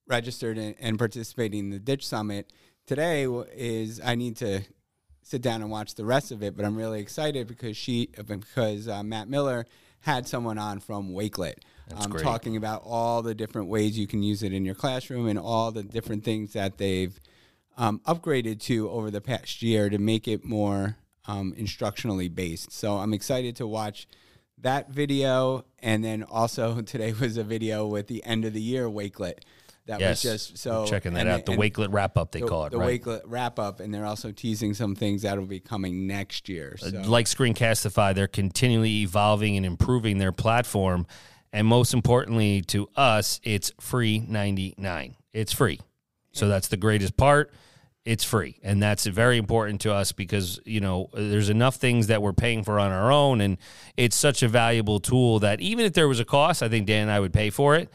registered 0.06 0.58
and, 0.58 0.74
and 0.78 0.98
participating 0.98 1.60
in 1.60 1.70
the 1.70 1.78
Ditch 1.78 2.06
Summit, 2.06 2.52
today 2.86 3.24
is 3.54 4.00
I 4.04 4.14
need 4.14 4.36
to 4.38 4.62
sit 5.22 5.42
down 5.42 5.60
and 5.62 5.70
watch 5.70 5.94
the 5.94 6.04
rest 6.04 6.30
of 6.30 6.42
it, 6.42 6.56
but 6.56 6.64
I'm 6.64 6.76
really 6.76 7.00
excited 7.00 7.48
because 7.48 7.76
she 7.76 8.10
because 8.26 8.88
uh, 8.88 9.02
Matt 9.02 9.28
Miller 9.28 9.66
had 10.00 10.28
someone 10.28 10.58
on 10.58 10.78
from 10.78 11.10
Wakelet. 11.10 11.56
um, 11.94 12.12
talking 12.12 12.56
about 12.56 12.82
all 12.84 13.22
the 13.22 13.34
different 13.34 13.68
ways 13.68 13.98
you 13.98 14.06
can 14.06 14.22
use 14.22 14.42
it 14.42 14.52
in 14.52 14.64
your 14.64 14.74
classroom 14.74 15.26
and 15.26 15.38
all 15.38 15.72
the 15.72 15.82
different 15.82 16.24
things 16.24 16.52
that 16.52 16.78
they've 16.78 17.18
um, 17.76 18.00
upgraded 18.06 18.60
to 18.60 18.88
over 18.90 19.10
the 19.10 19.20
past 19.20 19.62
year 19.62 19.90
to 19.90 19.98
make 19.98 20.26
it 20.28 20.44
more 20.44 20.96
um, 21.26 21.52
instructionally 21.58 22.32
based. 22.32 22.72
So 22.72 22.98
I'm 22.98 23.12
excited 23.12 23.56
to 23.56 23.66
watch 23.66 24.06
that 24.58 24.90
video. 24.90 25.64
And 25.80 26.04
then 26.04 26.22
also 26.22 26.80
today 26.82 27.12
was 27.12 27.36
a 27.36 27.44
video 27.44 27.86
with 27.86 28.06
the 28.06 28.24
end 28.24 28.44
of 28.44 28.52
the 28.52 28.60
year 28.60 28.86
Wakelet. 28.86 29.40
That 29.86 30.00
Yes. 30.00 30.24
was 30.24 30.32
just 30.48 30.58
so 30.58 30.84
Checking 30.86 31.14
that 31.14 31.20
and- 31.20 31.28
out. 31.28 31.46
The 31.46 31.52
Wakelet 31.52 31.92
wrap 31.92 32.18
up, 32.18 32.32
they 32.32 32.40
the, 32.40 32.46
call 32.48 32.66
it, 32.66 32.70
the 32.70 32.78
right? 32.78 33.00
Wakelet 33.00 33.22
wrap 33.24 33.58
up, 33.58 33.78
and 33.80 33.94
they're 33.94 34.04
also 34.04 34.32
teasing 34.32 34.74
some 34.74 34.96
things 34.96 35.22
that 35.22 35.38
will 35.38 35.46
be 35.46 35.60
coming 35.60 36.06
next 36.08 36.48
year. 36.48 36.76
Uh, 36.82 36.90
so. 36.90 37.02
like 37.02 37.26
Screencastify, 37.26 38.14
they're 38.14 38.26
continually 38.26 39.02
evolving 39.02 39.56
and 39.56 39.64
improving 39.64 40.18
their 40.18 40.32
platform. 40.32 41.06
And 41.52 41.66
most 41.68 41.94
importantly 41.94 42.62
to 42.62 42.88
us, 42.96 43.40
it's 43.44 43.72
free 43.80 44.18
99. 44.26 45.14
It's 45.32 45.52
free. 45.52 45.80
So 46.32 46.48
that's 46.48 46.68
the 46.68 46.76
greatest 46.76 47.16
part. 47.16 47.52
It's 48.04 48.24
free. 48.24 48.58
And 48.62 48.82
that's 48.82 49.06
very 49.06 49.38
important 49.38 49.80
to 49.82 49.92
us 49.92 50.12
because, 50.12 50.60
you 50.64 50.80
know, 50.80 51.08
there's 51.14 51.48
enough 51.48 51.76
things 51.76 52.08
that 52.08 52.22
we're 52.22 52.32
paying 52.32 52.62
for 52.62 52.78
on 52.78 52.92
our 52.92 53.10
own. 53.10 53.40
And 53.40 53.56
it's 53.96 54.16
such 54.16 54.42
a 54.42 54.48
valuable 54.48 55.00
tool 55.00 55.38
that 55.40 55.60
even 55.60 55.84
if 55.86 55.92
there 55.92 56.08
was 56.08 56.20
a 56.20 56.24
cost, 56.24 56.62
I 56.62 56.68
think 56.68 56.86
Dan 56.86 57.02
and 57.02 57.10
I 57.10 57.20
would 57.20 57.32
pay 57.32 57.50
for 57.50 57.74
it. 57.76 57.88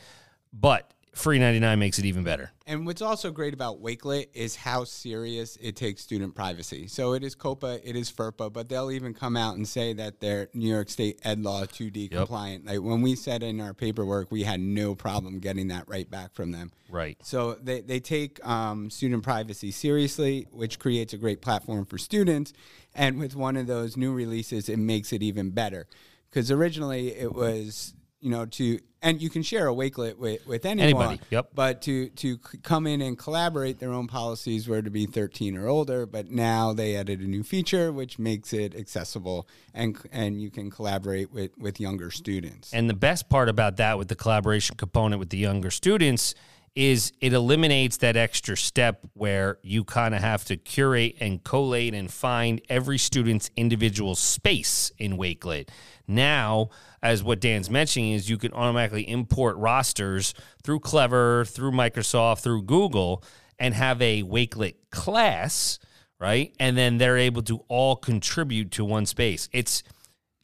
But 0.51 0.91
free 1.13 1.39
99 1.39 1.77
makes 1.77 1.99
it 1.99 2.05
even 2.05 2.23
better. 2.23 2.51
And 2.65 2.85
what's 2.85 3.01
also 3.01 3.31
great 3.31 3.53
about 3.53 3.81
Wakelet 3.81 4.27
is 4.33 4.55
how 4.55 4.85
serious 4.85 5.57
it 5.57 5.75
takes 5.75 6.01
student 6.01 6.35
privacy. 6.35 6.87
So 6.87 7.13
it 7.13 7.23
is 7.23 7.35
COPPA, 7.35 7.81
it 7.83 7.95
is 7.95 8.11
FERPA, 8.11 8.51
but 8.53 8.69
they'll 8.69 8.91
even 8.91 9.13
come 9.13 9.35
out 9.35 9.57
and 9.57 9.67
say 9.67 9.93
that 9.93 10.21
they're 10.21 10.47
New 10.53 10.69
York 10.69 10.89
State 10.89 11.19
Ed 11.23 11.39
Law 11.39 11.63
2D 11.63 12.11
compliant. 12.11 12.65
Like 12.65 12.81
when 12.81 13.01
we 13.01 13.15
said 13.15 13.43
in 13.43 13.59
our 13.59 13.73
paperwork, 13.73 14.31
we 14.31 14.43
had 14.43 14.61
no 14.61 14.95
problem 14.95 15.39
getting 15.39 15.67
that 15.67 15.87
right 15.87 16.09
back 16.09 16.33
from 16.33 16.51
them. 16.51 16.71
Right. 16.89 17.17
So 17.23 17.55
they, 17.55 17.81
they 17.81 17.99
take 17.99 18.45
um, 18.47 18.89
student 18.89 19.23
privacy 19.23 19.71
seriously, 19.71 20.47
which 20.51 20.79
creates 20.79 21.13
a 21.13 21.17
great 21.17 21.41
platform 21.41 21.85
for 21.85 21.97
students. 21.97 22.53
And 22.93 23.19
with 23.19 23.35
one 23.35 23.57
of 23.57 23.67
those 23.67 23.97
new 23.97 24.13
releases, 24.13 24.69
it 24.69 24.77
makes 24.77 25.11
it 25.11 25.21
even 25.21 25.51
better. 25.51 25.87
Because 26.29 26.51
originally 26.51 27.09
it 27.09 27.33
was, 27.33 27.93
you 28.21 28.29
know, 28.29 28.45
to, 28.45 28.79
and 29.01 29.19
you 29.19 29.29
can 29.29 29.41
share 29.41 29.67
a 29.67 29.73
Wakelet 29.73 30.17
with, 30.17 30.45
with 30.45 30.65
anyone. 30.65 30.87
Anybody, 30.87 31.21
yep. 31.31 31.49
But 31.53 31.81
to, 31.83 32.09
to 32.09 32.35
c- 32.37 32.57
come 32.59 32.85
in 32.85 33.01
and 33.01 33.17
collaborate, 33.17 33.79
their 33.79 33.91
own 33.91 34.07
policies 34.07 34.67
were 34.67 34.81
to 34.81 34.91
be 34.91 35.07
13 35.07 35.57
or 35.57 35.67
older. 35.67 36.05
But 36.05 36.29
now 36.29 36.71
they 36.71 36.95
added 36.95 37.19
a 37.19 37.25
new 37.25 37.43
feature, 37.43 37.91
which 37.91 38.19
makes 38.19 38.53
it 38.53 38.75
accessible 38.75 39.47
and, 39.73 39.97
and 40.11 40.39
you 40.39 40.51
can 40.51 40.69
collaborate 40.69 41.31
with, 41.31 41.57
with 41.57 41.79
younger 41.79 42.11
students. 42.11 42.71
And 42.73 42.89
the 42.89 42.93
best 42.93 43.27
part 43.27 43.49
about 43.49 43.77
that 43.77 43.97
with 43.97 44.07
the 44.07 44.15
collaboration 44.15 44.77
component 44.77 45.19
with 45.19 45.29
the 45.29 45.37
younger 45.37 45.71
students 45.71 46.35
is 46.75 47.11
it 47.19 47.33
eliminates 47.33 47.97
that 47.97 48.15
extra 48.15 48.55
step 48.55 49.01
where 49.13 49.57
you 49.61 49.83
kind 49.83 50.15
of 50.15 50.21
have 50.21 50.45
to 50.45 50.55
curate 50.55 51.17
and 51.19 51.43
collate 51.43 51.93
and 51.93 52.11
find 52.11 52.61
every 52.69 52.97
student's 52.97 53.51
individual 53.57 54.15
space 54.15 54.91
in 54.97 55.17
Wakelet. 55.17 55.67
Now, 56.07 56.69
as 57.03 57.23
what 57.23 57.41
Dan's 57.41 57.69
mentioning 57.69 58.13
is 58.13 58.29
you 58.29 58.37
can 58.37 58.53
automatically 58.53 59.07
import 59.09 59.57
rosters 59.57 60.33
through 60.63 60.79
Clever, 60.79 61.43
through 61.45 61.71
Microsoft, 61.71 62.41
through 62.41 62.63
Google 62.63 63.23
and 63.59 63.73
have 63.73 64.01
a 64.01 64.23
Wakelet 64.23 64.75
class, 64.91 65.77
right? 66.19 66.55
And 66.59 66.77
then 66.77 66.97
they're 66.97 67.17
able 67.17 67.43
to 67.43 67.63
all 67.67 67.95
contribute 67.95 68.71
to 68.71 68.85
one 68.85 69.05
space. 69.05 69.49
It's 69.51 69.83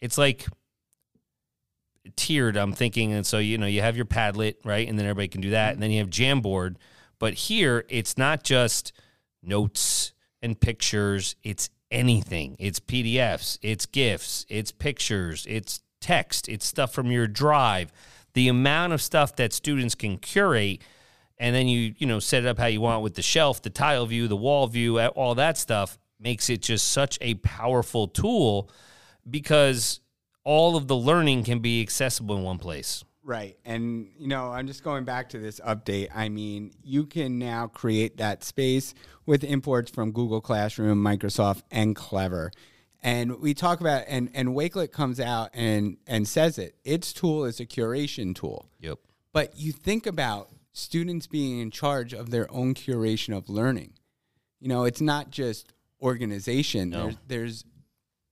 it's 0.02 0.18
like 0.18 0.46
tiered. 2.18 2.58
I'm 2.58 2.74
thinking, 2.74 3.14
and 3.14 3.26
so 3.26 3.38
you 3.38 3.58
know, 3.58 3.68
you 3.68 3.82
have 3.82 3.96
your 3.96 4.06
Padlet, 4.06 4.56
right, 4.66 4.88
and 4.88 4.98
then 4.98 5.06
everybody 5.06 5.30
can 5.30 5.42
do 5.42 5.52
that, 5.52 5.74
and 5.74 5.82
then 5.82 5.92
you 5.92 6.00
have 6.00 6.10
Jamboard. 6.10 6.76
But 7.20 7.34
here, 7.36 7.86
it's 7.88 8.18
not 8.18 8.44
just 8.44 8.92
notes 9.42 10.12
and 10.42 10.60
pictures; 10.60 11.36
it's 11.44 11.70
anything. 11.92 12.56
It's 12.60 12.80
PDFs, 12.80 13.60
it's 13.62 13.86
GIFs, 13.86 14.46
it's 14.50 14.72
pictures, 14.72 15.46
it's 15.48 15.82
text, 16.02 16.50
it's 16.50 16.66
stuff 16.66 16.94
from 16.94 17.12
your 17.12 17.28
drive. 17.28 17.92
The 18.34 18.50
amount 18.50 18.94
of 18.94 19.02
stuff 19.02 19.36
that 19.38 19.54
students 19.54 19.96
can 19.96 20.18
curate, 20.18 20.82
and 21.38 21.56
then 21.56 21.68
you 21.68 21.94
you 21.98 22.08
know 22.08 22.20
set 22.20 22.44
it 22.44 22.48
up 22.48 22.58
how 22.58 22.66
you 22.66 22.82
want 22.82 23.04
with 23.04 23.16
the 23.16 23.22
shelf, 23.22 23.62
the 23.62 23.70
tile 23.70 24.06
view, 24.06 24.28
the 24.28 24.36
wall 24.36 24.68
view, 24.68 25.00
all 25.00 25.36
that 25.36 25.58
stuff 25.58 25.98
makes 26.20 26.50
it 26.50 26.62
just 26.62 26.90
such 26.90 27.18
a 27.22 27.36
powerful 27.36 28.08
tool 28.08 28.70
because 29.30 30.00
all 30.48 30.78
of 30.78 30.88
the 30.88 30.96
learning 30.96 31.44
can 31.44 31.60
be 31.60 31.82
accessible 31.82 32.38
in 32.38 32.44
one 32.44 32.58
place. 32.58 33.04
Right. 33.22 33.58
And, 33.66 34.08
you 34.18 34.30
know, 34.30 34.50
I'm 34.50 34.66
just 34.66 34.82
going 34.82 35.04
back 35.04 35.28
to 35.30 35.40
this 35.40 35.60
update. 35.60 36.08
I 36.16 36.30
mean, 36.30 36.72
you 36.82 37.06
can 37.06 37.38
now 37.38 37.68
create 37.68 38.16
that 38.18 38.46
space 38.46 38.94
with 39.26 39.44
imports 39.44 39.92
from 39.92 40.14
Google 40.14 40.40
Classroom, 40.40 41.04
Microsoft, 41.04 41.64
and 41.70 41.94
Clever. 41.98 42.54
And 43.04 43.42
we 43.42 43.54
talk 43.54 43.82
about 43.82 44.06
and 44.08 44.30
and 44.34 44.50
Wakelet 44.50 44.94
comes 44.94 45.20
out 45.20 45.50
and 45.54 45.98
and 46.08 46.26
says 46.26 46.58
it. 46.58 46.76
Its 46.86 47.12
tool 47.12 47.44
is 47.44 47.60
a 47.60 47.66
curation 47.66 48.34
tool. 48.34 48.70
Yep. 48.80 49.00
But 49.34 49.60
you 49.60 49.74
think 49.74 50.08
about 50.08 50.50
students 50.72 51.28
being 51.28 51.60
in 51.60 51.72
charge 51.72 52.14
of 52.14 52.30
their 52.30 52.50
own 52.50 52.74
curation 52.74 53.36
of 53.36 53.50
learning. 53.50 53.96
You 54.62 54.70
know, 54.70 54.86
it's 54.86 55.02
not 55.02 55.30
just 55.30 55.74
organization. 56.02 56.92
No. 56.92 57.02
There's, 57.02 57.18
there's 57.28 57.66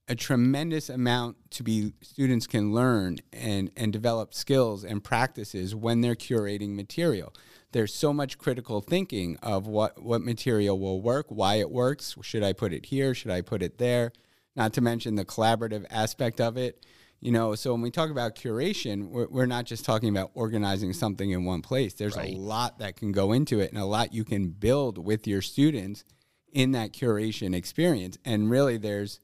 a 0.08 0.14
tremendous 0.14 0.88
amount 0.88 1.36
to 1.50 1.62
be 1.62 1.92
students 2.00 2.46
can 2.46 2.72
learn 2.72 3.18
and 3.32 3.70
and 3.76 3.92
develop 3.92 4.32
skills 4.34 4.84
and 4.84 5.02
practices 5.02 5.74
when 5.74 6.00
they're 6.00 6.14
curating 6.14 6.74
material. 6.74 7.32
There's 7.72 7.92
so 7.92 8.12
much 8.12 8.38
critical 8.38 8.80
thinking 8.80 9.36
of 9.42 9.66
what 9.66 10.02
what 10.02 10.22
material 10.22 10.78
will 10.78 11.00
work, 11.00 11.26
why 11.28 11.56
it 11.56 11.70
works, 11.70 12.16
should 12.22 12.42
I 12.42 12.52
put 12.52 12.72
it 12.72 12.86
here, 12.86 13.14
should 13.14 13.32
I 13.32 13.40
put 13.40 13.62
it 13.62 13.78
there? 13.78 14.12
Not 14.54 14.72
to 14.74 14.80
mention 14.80 15.16
the 15.16 15.24
collaborative 15.24 15.84
aspect 15.90 16.40
of 16.40 16.56
it. 16.56 16.86
You 17.20 17.32
know, 17.32 17.54
so 17.54 17.72
when 17.72 17.80
we 17.80 17.90
talk 17.90 18.10
about 18.10 18.36
curation, 18.36 19.08
we're, 19.08 19.26
we're 19.28 19.46
not 19.46 19.64
just 19.64 19.84
talking 19.86 20.10
about 20.10 20.30
organizing 20.34 20.92
something 20.92 21.30
in 21.30 21.44
one 21.44 21.62
place. 21.62 21.94
There's 21.94 22.16
Right. 22.16 22.34
a 22.34 22.38
lot 22.38 22.78
that 22.78 22.96
can 22.96 23.10
go 23.10 23.32
into 23.32 23.58
it 23.58 23.72
and 23.72 23.80
a 23.80 23.86
lot 23.86 24.12
you 24.12 24.22
can 24.22 24.50
build 24.50 24.98
with 24.98 25.26
your 25.26 25.40
students 25.42 26.04
in 26.52 26.72
that 26.72 26.92
curation 26.92 27.54
experience. 27.54 28.18
And 28.24 28.50
really, 28.50 28.76
there's 28.76 29.20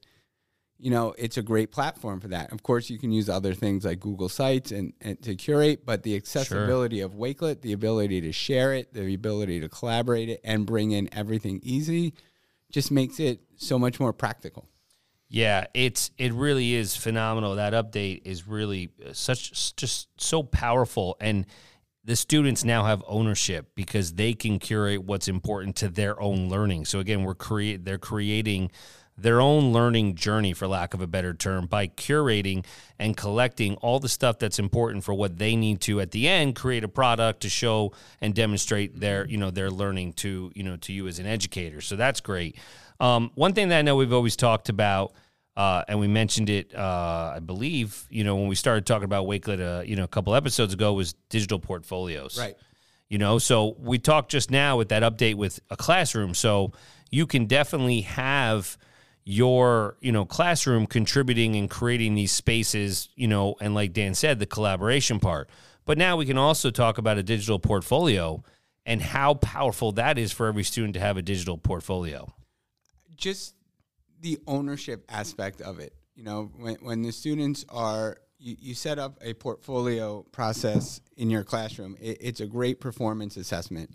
you 0.82 0.90
know, 0.90 1.14
it's 1.16 1.36
a 1.36 1.42
great 1.42 1.70
platform 1.70 2.18
for 2.18 2.26
that. 2.28 2.52
Of 2.52 2.64
course, 2.64 2.90
you 2.90 2.98
can 2.98 3.12
use 3.12 3.28
other 3.28 3.54
things 3.54 3.84
like 3.84 4.00
Google 4.00 4.28
Sites 4.28 4.72
and, 4.72 4.92
and 5.00 5.22
to 5.22 5.36
curate, 5.36 5.86
but 5.86 6.02
the 6.02 6.16
accessibility 6.16 6.98
of 7.00 7.12
Wakelet, 7.12 7.60
the 7.60 7.72
ability 7.72 8.20
to 8.22 8.32
share 8.32 8.74
it, 8.74 8.92
the 8.92 9.14
ability 9.14 9.60
to 9.60 9.68
collaborate 9.68 10.28
it, 10.28 10.40
and 10.42 10.66
bring 10.66 10.90
in 10.90 11.08
everything 11.12 11.60
easy, 11.62 12.14
just 12.72 12.90
makes 12.90 13.20
it 13.20 13.42
so 13.54 13.78
much 13.78 14.00
more 14.00 14.12
practical. 14.12 14.68
Yeah, 15.28 15.66
it's 15.72 16.10
it 16.18 16.32
really 16.32 16.74
is 16.74 16.96
phenomenal. 16.96 17.54
That 17.54 17.74
update 17.74 18.22
is 18.24 18.48
really 18.48 18.90
uh, 19.06 19.12
such 19.12 19.76
just 19.76 20.08
so 20.20 20.42
powerful 20.42 21.16
and 21.20 21.46
the 22.04 22.16
students 22.16 22.64
now 22.64 22.84
have 22.84 23.04
ownership 23.06 23.68
because 23.76 24.14
they 24.14 24.32
can 24.32 24.58
curate 24.58 25.04
what's 25.04 25.28
important 25.28 25.76
to 25.76 25.88
their 25.88 26.20
own 26.20 26.48
learning. 26.48 26.84
So 26.84 26.98
again, 26.98 27.22
we're 27.22 27.34
create 27.34 27.84
they're 27.84 27.98
creating 27.98 28.72
their 29.16 29.40
own 29.40 29.72
learning 29.72 30.14
journey 30.14 30.52
for 30.52 30.66
lack 30.66 30.94
of 30.94 31.00
a 31.00 31.06
better 31.06 31.34
term 31.34 31.66
by 31.66 31.86
curating 31.86 32.64
and 32.98 33.16
collecting 33.16 33.74
all 33.76 34.00
the 34.00 34.08
stuff 34.08 34.38
that's 34.38 34.58
important 34.58 35.04
for 35.04 35.12
what 35.12 35.38
they 35.38 35.54
need 35.54 35.80
to 35.80 36.00
at 36.00 36.10
the 36.12 36.28
end 36.28 36.54
create 36.54 36.82
a 36.82 36.88
product 36.88 37.40
to 37.40 37.48
show 37.48 37.92
and 38.20 38.34
demonstrate 38.34 38.98
their 38.98 39.26
you 39.26 39.36
know 39.36 39.50
their 39.50 39.70
learning 39.70 40.12
to 40.12 40.50
you 40.54 40.62
know 40.62 40.76
to 40.76 40.92
you 40.92 41.06
as 41.06 41.18
an 41.18 41.26
educator 41.26 41.80
so 41.80 41.94
that's 41.96 42.20
great 42.20 42.56
um, 43.00 43.30
one 43.34 43.52
thing 43.52 43.68
that 43.68 43.78
i 43.78 43.82
know 43.82 43.96
we've 43.96 44.12
always 44.12 44.36
talked 44.36 44.68
about 44.68 45.12
uh, 45.56 45.84
and 45.86 46.00
we 46.00 46.08
mentioned 46.08 46.48
it, 46.48 46.74
uh, 46.74 47.34
I 47.36 47.40
believe, 47.40 48.06
you 48.08 48.24
know, 48.24 48.36
when 48.36 48.48
we 48.48 48.54
started 48.54 48.86
talking 48.86 49.04
about 49.04 49.26
Wakelet, 49.26 49.60
uh, 49.60 49.82
you 49.82 49.96
know, 49.96 50.04
a 50.04 50.08
couple 50.08 50.34
episodes 50.34 50.72
ago, 50.72 50.94
was 50.94 51.12
digital 51.28 51.58
portfolios. 51.58 52.38
Right? 52.38 52.56
You 53.10 53.18
know, 53.18 53.38
so 53.38 53.76
we 53.78 53.98
talked 53.98 54.30
just 54.30 54.50
now 54.50 54.78
with 54.78 54.88
that 54.88 55.02
update 55.02 55.34
with 55.34 55.60
a 55.68 55.76
classroom. 55.76 56.32
So 56.32 56.72
you 57.10 57.26
can 57.26 57.44
definitely 57.44 58.00
have 58.00 58.78
your, 59.24 59.96
you 60.00 60.12
know, 60.12 60.24
classroom 60.24 60.86
contributing 60.86 61.56
and 61.56 61.70
creating 61.70 62.14
these 62.14 62.32
spaces, 62.32 63.08
you 63.14 63.28
know, 63.28 63.54
and 63.60 63.74
like 63.74 63.92
Dan 63.92 64.14
said, 64.14 64.38
the 64.38 64.46
collaboration 64.46 65.20
part. 65.20 65.48
But 65.84 65.98
now 65.98 66.16
we 66.16 66.26
can 66.26 66.38
also 66.38 66.70
talk 66.70 66.98
about 66.98 67.18
a 67.18 67.22
digital 67.22 67.58
portfolio 67.58 68.42
and 68.84 69.00
how 69.00 69.34
powerful 69.34 69.92
that 69.92 70.18
is 70.18 70.32
for 70.32 70.46
every 70.48 70.64
student 70.64 70.94
to 70.94 71.00
have 71.00 71.16
a 71.16 71.22
digital 71.22 71.56
portfolio. 71.56 72.32
just 73.16 73.54
the 74.20 74.38
ownership 74.46 75.04
aspect 75.08 75.60
of 75.60 75.78
it. 75.78 75.94
You 76.14 76.24
know, 76.24 76.50
when, 76.56 76.74
when 76.76 77.02
the 77.02 77.12
students 77.12 77.64
are, 77.68 78.18
you, 78.38 78.56
you 78.58 78.74
set 78.74 78.98
up 78.98 79.18
a 79.22 79.34
portfolio 79.34 80.22
process 80.32 81.00
in 81.16 81.30
your 81.30 81.44
classroom, 81.44 81.96
it, 82.00 82.18
it's 82.20 82.40
a 82.40 82.46
great 82.46 82.80
performance 82.80 83.36
assessment 83.36 83.90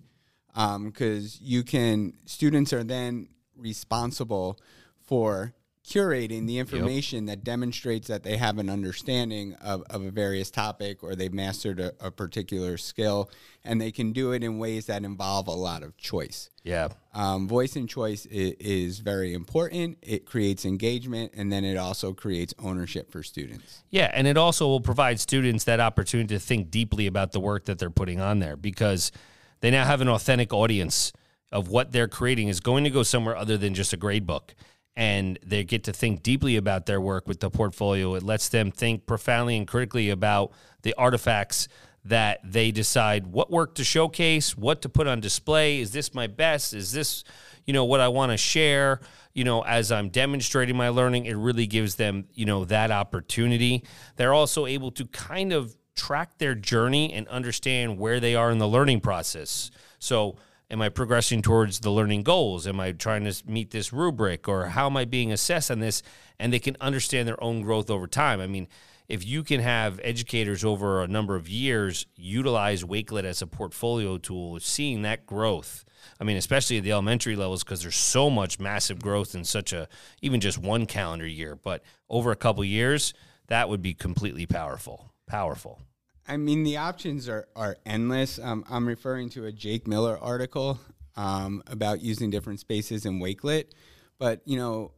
um, 0.55 0.85
because 0.85 1.39
you 1.41 1.63
can, 1.63 2.13
students 2.25 2.73
are 2.73 2.83
then 2.83 3.29
responsible 3.55 4.59
for 5.07 5.53
curating 5.87 6.47
the 6.47 6.59
information 6.59 7.27
that 7.27 7.45
demonstrates 7.45 8.09
that 8.09 8.21
they 8.21 8.35
have 8.35 8.57
an 8.57 8.69
understanding 8.69 9.53
of, 9.61 9.81
of 9.89 10.03
a 10.03 10.11
various 10.11 10.51
topic 10.51 11.01
or 11.01 11.15
they've 11.15 11.33
mastered 11.33 11.79
a, 11.79 11.93
a 12.01 12.11
particular 12.11 12.75
skill 12.75 13.31
and 13.63 13.79
they 13.79 13.89
can 13.89 14.11
do 14.11 14.33
it 14.33 14.43
in 14.43 14.59
ways 14.59 14.87
that 14.87 15.05
involve 15.05 15.47
a 15.47 15.51
lot 15.51 15.83
of 15.83 15.95
choice. 15.95 16.49
Yeah. 16.61 16.89
Um, 17.13 17.47
voice 17.47 17.77
and 17.77 17.87
choice 17.87 18.25
is, 18.25 18.53
is 18.59 18.99
very 18.99 19.33
important. 19.33 19.97
It 20.01 20.25
creates 20.25 20.65
engagement, 20.65 21.31
and 21.35 21.51
then 21.51 21.63
it 21.63 21.77
also 21.77 22.13
creates 22.13 22.53
ownership 22.59 23.09
for 23.09 23.23
students. 23.23 23.83
Yeah, 23.89 24.11
and 24.13 24.27
it 24.27 24.37
also 24.37 24.67
will 24.67 24.81
provide 24.81 25.21
students 25.21 25.63
that 25.63 25.79
opportunity 25.79 26.35
to 26.35 26.39
think 26.39 26.69
deeply 26.69 27.07
about 27.07 27.31
the 27.31 27.39
work 27.39 27.65
that 27.65 27.79
they're 27.79 27.89
putting 27.89 28.19
on 28.19 28.39
there 28.39 28.57
because 28.57 29.13
they 29.61 29.71
now 29.71 29.85
have 29.85 30.01
an 30.01 30.09
authentic 30.09 30.51
audience 30.51 31.13
of 31.49 31.69
what 31.69 31.93
they're 31.93 32.09
creating 32.09 32.49
is 32.49 32.59
going 32.59 32.83
to 32.83 32.89
go 32.89 33.03
somewhere 33.03 33.37
other 33.37 33.57
than 33.57 33.73
just 33.73 33.93
a 33.93 33.97
grade 33.97 34.27
book. 34.27 34.53
And 34.97 35.37
they 35.45 35.63
get 35.63 35.83
to 35.83 35.93
think 35.93 36.23
deeply 36.23 36.57
about 36.57 36.87
their 36.87 36.99
work 36.99 37.27
with 37.27 37.39
the 37.39 37.51
portfolio. 37.51 38.15
It 38.15 38.23
lets 38.23 38.49
them 38.49 38.71
think 38.71 39.05
profoundly 39.05 39.55
and 39.55 39.67
critically 39.67 40.09
about 40.09 40.51
the 40.81 40.95
artifacts 40.95 41.67
that 42.03 42.39
they 42.43 42.71
decide 42.71 43.27
what 43.27 43.51
work 43.51 43.75
to 43.75 43.83
showcase, 43.83 44.57
what 44.57 44.81
to 44.81 44.89
put 44.89 45.05
on 45.05 45.19
display. 45.19 45.79
Is 45.79 45.91
this 45.91 46.15
my 46.15 46.25
best? 46.25 46.73
Is 46.73 46.93
this, 46.93 47.23
you 47.65 47.73
know, 47.73 47.85
what 47.85 47.99
I 47.99 48.07
want 48.07 48.31
to 48.31 48.37
share? 48.37 49.01
You 49.35 49.43
know, 49.43 49.61
as 49.61 49.91
I'm 49.91 50.09
demonstrating 50.09 50.75
my 50.75 50.89
learning, 50.89 51.25
it 51.25 51.35
really 51.35 51.67
gives 51.67 51.95
them, 51.95 52.25
you 52.33 52.45
know, 52.45 52.65
that 52.65 52.89
opportunity. 52.89 53.83
They're 54.15 54.33
also 54.33 54.65
able 54.65 54.89
to 54.91 55.05
kind 55.05 55.53
of 55.53 55.77
track 55.95 56.39
their 56.39 56.55
journey 56.55 57.13
and 57.13 57.27
understand 57.27 57.99
where 57.99 58.19
they 58.19 58.33
are 58.33 58.49
in 58.49 58.57
the 58.57 58.67
learning 58.67 59.01
process. 59.01 59.69
So, 59.99 60.37
am 60.69 60.81
I 60.81 60.89
progressing 60.89 61.41
towards 61.41 61.79
the 61.79 61.91
learning 61.91 62.23
goals? 62.23 62.67
Am 62.67 62.79
I 62.79 62.91
trying 62.91 63.23
to 63.25 63.43
meet 63.45 63.71
this 63.71 63.93
rubric 63.93 64.47
or 64.47 64.67
how 64.67 64.87
am 64.87 64.97
I 64.97 65.05
being 65.05 65.31
assessed 65.31 65.71
on 65.71 65.79
this? 65.79 66.03
And 66.39 66.51
they 66.51 66.59
can 66.59 66.77
understand 66.81 67.27
their 67.27 67.41
own 67.43 67.61
growth 67.61 67.89
over 67.89 68.07
time. 68.07 68.41
I 68.41 68.47
mean, 68.47 68.67
if 69.07 69.25
you 69.25 69.43
can 69.43 69.61
have 69.61 69.99
educators 70.03 70.65
over 70.65 71.01
a 71.01 71.07
number 71.07 71.35
of 71.35 71.47
years 71.47 72.05
utilize 72.15 72.83
Wakelet 72.83 73.23
as 73.23 73.41
a 73.41 73.47
portfolio 73.47 74.17
tool, 74.17 74.59
seeing 74.59 75.01
that 75.03 75.25
growth. 75.25 75.85
I 76.19 76.23
mean, 76.25 76.37
especially 76.37 76.77
at 76.77 76.83
the 76.83 76.91
elementary 76.91 77.35
levels, 77.35 77.63
because 77.63 77.81
there's 77.81 77.95
so 77.95 78.29
much 78.29 78.59
massive 78.59 79.01
growth 79.01 79.33
in 79.33 79.45
such 79.45 79.71
a 79.71 79.87
even 80.21 80.41
just 80.41 80.57
one 80.57 80.85
calendar 80.85 81.27
year, 81.27 81.55
but 81.55 81.83
over 82.09 82.31
a 82.31 82.35
couple 82.35 82.63
years, 82.63 83.13
that 83.47 83.69
would 83.69 83.81
be 83.81 83.93
completely 83.93 84.45
powerful. 84.45 85.13
Powerful. 85.25 85.81
I 86.27 86.37
mean, 86.37 86.63
the 86.63 86.77
options 86.77 87.29
are, 87.29 87.47
are 87.55 87.77
endless. 87.85 88.37
Um, 88.37 88.65
I'm 88.69 88.87
referring 88.87 89.29
to 89.31 89.45
a 89.45 89.51
Jake 89.51 89.87
Miller 89.87 90.17
article 90.21 90.79
um, 91.15 91.63
about 91.67 92.01
using 92.01 92.29
different 92.29 92.59
spaces 92.59 93.05
in 93.05 93.19
Wakelet. 93.19 93.71
But, 94.19 94.41
you 94.45 94.57
know, 94.57 94.91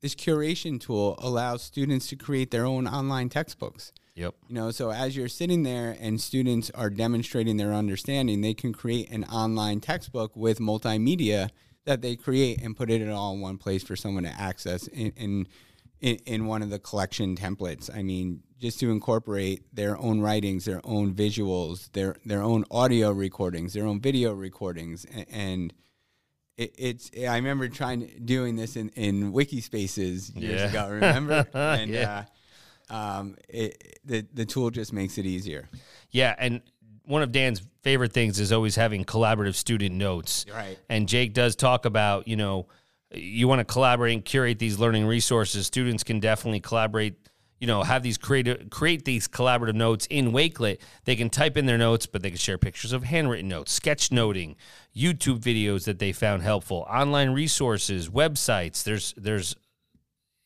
this 0.00 0.14
curation 0.14 0.80
tool 0.80 1.16
allows 1.18 1.62
students 1.62 2.06
to 2.08 2.16
create 2.16 2.50
their 2.50 2.64
own 2.64 2.86
online 2.86 3.28
textbooks. 3.28 3.92
Yep. 4.14 4.34
You 4.48 4.54
know, 4.54 4.70
so 4.70 4.90
as 4.90 5.16
you're 5.16 5.28
sitting 5.28 5.62
there 5.62 5.96
and 6.00 6.20
students 6.20 6.70
are 6.74 6.90
demonstrating 6.90 7.56
their 7.56 7.72
understanding, 7.72 8.40
they 8.40 8.54
can 8.54 8.72
create 8.72 9.10
an 9.10 9.24
online 9.24 9.80
textbook 9.80 10.36
with 10.36 10.58
multimedia 10.58 11.50
that 11.84 12.02
they 12.02 12.16
create 12.16 12.60
and 12.60 12.76
put 12.76 12.90
it 12.90 13.08
all 13.08 13.34
in 13.34 13.40
one 13.40 13.58
place 13.58 13.82
for 13.82 13.96
someone 13.96 14.24
to 14.24 14.40
access 14.40 14.88
in, 16.00 16.16
in 16.26 16.46
one 16.46 16.62
of 16.62 16.70
the 16.70 16.78
collection 16.78 17.36
templates. 17.36 17.94
I 17.94 18.02
mean, 18.02 18.42
just 18.60 18.80
to 18.80 18.90
incorporate 18.90 19.64
their 19.74 19.96
own 19.98 20.20
writings, 20.20 20.64
their 20.64 20.80
own 20.84 21.14
visuals, 21.14 21.90
their 21.92 22.16
their 22.24 22.42
own 22.42 22.64
audio 22.70 23.10
recordings, 23.12 23.72
their 23.72 23.86
own 23.86 24.00
video 24.00 24.32
recordings, 24.32 25.04
and 25.30 25.72
it, 26.56 26.74
it's. 26.78 27.10
I 27.16 27.36
remember 27.36 27.68
trying 27.68 28.10
doing 28.24 28.56
this 28.56 28.76
in 28.76 28.88
in 28.90 29.32
wiki 29.32 29.60
spaces 29.60 30.30
years 30.34 30.60
Yeah. 30.60 30.68
ago. 30.68 30.88
Remember? 30.90 31.46
and 31.54 31.90
Yeah. 31.90 32.24
uh, 32.90 32.94
um, 32.94 33.36
it, 33.48 34.00
the 34.04 34.26
the 34.32 34.44
tool 34.46 34.70
just 34.70 34.92
makes 34.92 35.18
it 35.18 35.26
easier. 35.26 35.68
Yeah, 36.10 36.34
and 36.38 36.62
one 37.04 37.22
of 37.22 37.32
Dan's 37.32 37.62
favorite 37.82 38.12
things 38.12 38.38
is 38.40 38.50
always 38.52 38.74
having 38.76 39.04
collaborative 39.04 39.54
student 39.54 39.94
notes. 39.94 40.44
Right. 40.52 40.78
And 40.90 41.08
Jake 41.08 41.32
does 41.32 41.56
talk 41.56 41.84
about, 41.86 42.28
you 42.28 42.36
know, 42.36 42.66
you 43.12 43.48
want 43.48 43.60
to 43.60 43.64
collaborate 43.64 44.14
and 44.14 44.24
curate 44.24 44.58
these 44.58 44.78
learning 44.78 45.06
resources. 45.06 45.66
Students 45.66 46.02
can 46.02 46.20
definitely 46.20 46.60
collaborate, 46.60 47.14
you 47.58 47.66
know, 47.66 47.82
have 47.82 48.02
these 48.02 48.18
creative 48.18 48.70
create 48.70 49.04
these 49.04 49.26
collaborative 49.26 49.74
notes 49.74 50.06
in 50.10 50.32
Wakelet. 50.32 50.78
They 51.04 51.16
can 51.16 51.30
type 51.30 51.56
in 51.56 51.66
their 51.66 51.78
notes, 51.78 52.06
but 52.06 52.22
they 52.22 52.30
can 52.30 52.38
share 52.38 52.58
pictures 52.58 52.92
of 52.92 53.04
handwritten 53.04 53.48
notes, 53.48 53.72
sketch 53.72 54.12
noting, 54.12 54.56
YouTube 54.94 55.40
videos 55.40 55.84
that 55.84 55.98
they 55.98 56.12
found 56.12 56.42
helpful, 56.42 56.86
online 56.88 57.30
resources, 57.30 58.08
websites. 58.08 58.84
There's 58.84 59.14
there's 59.16 59.56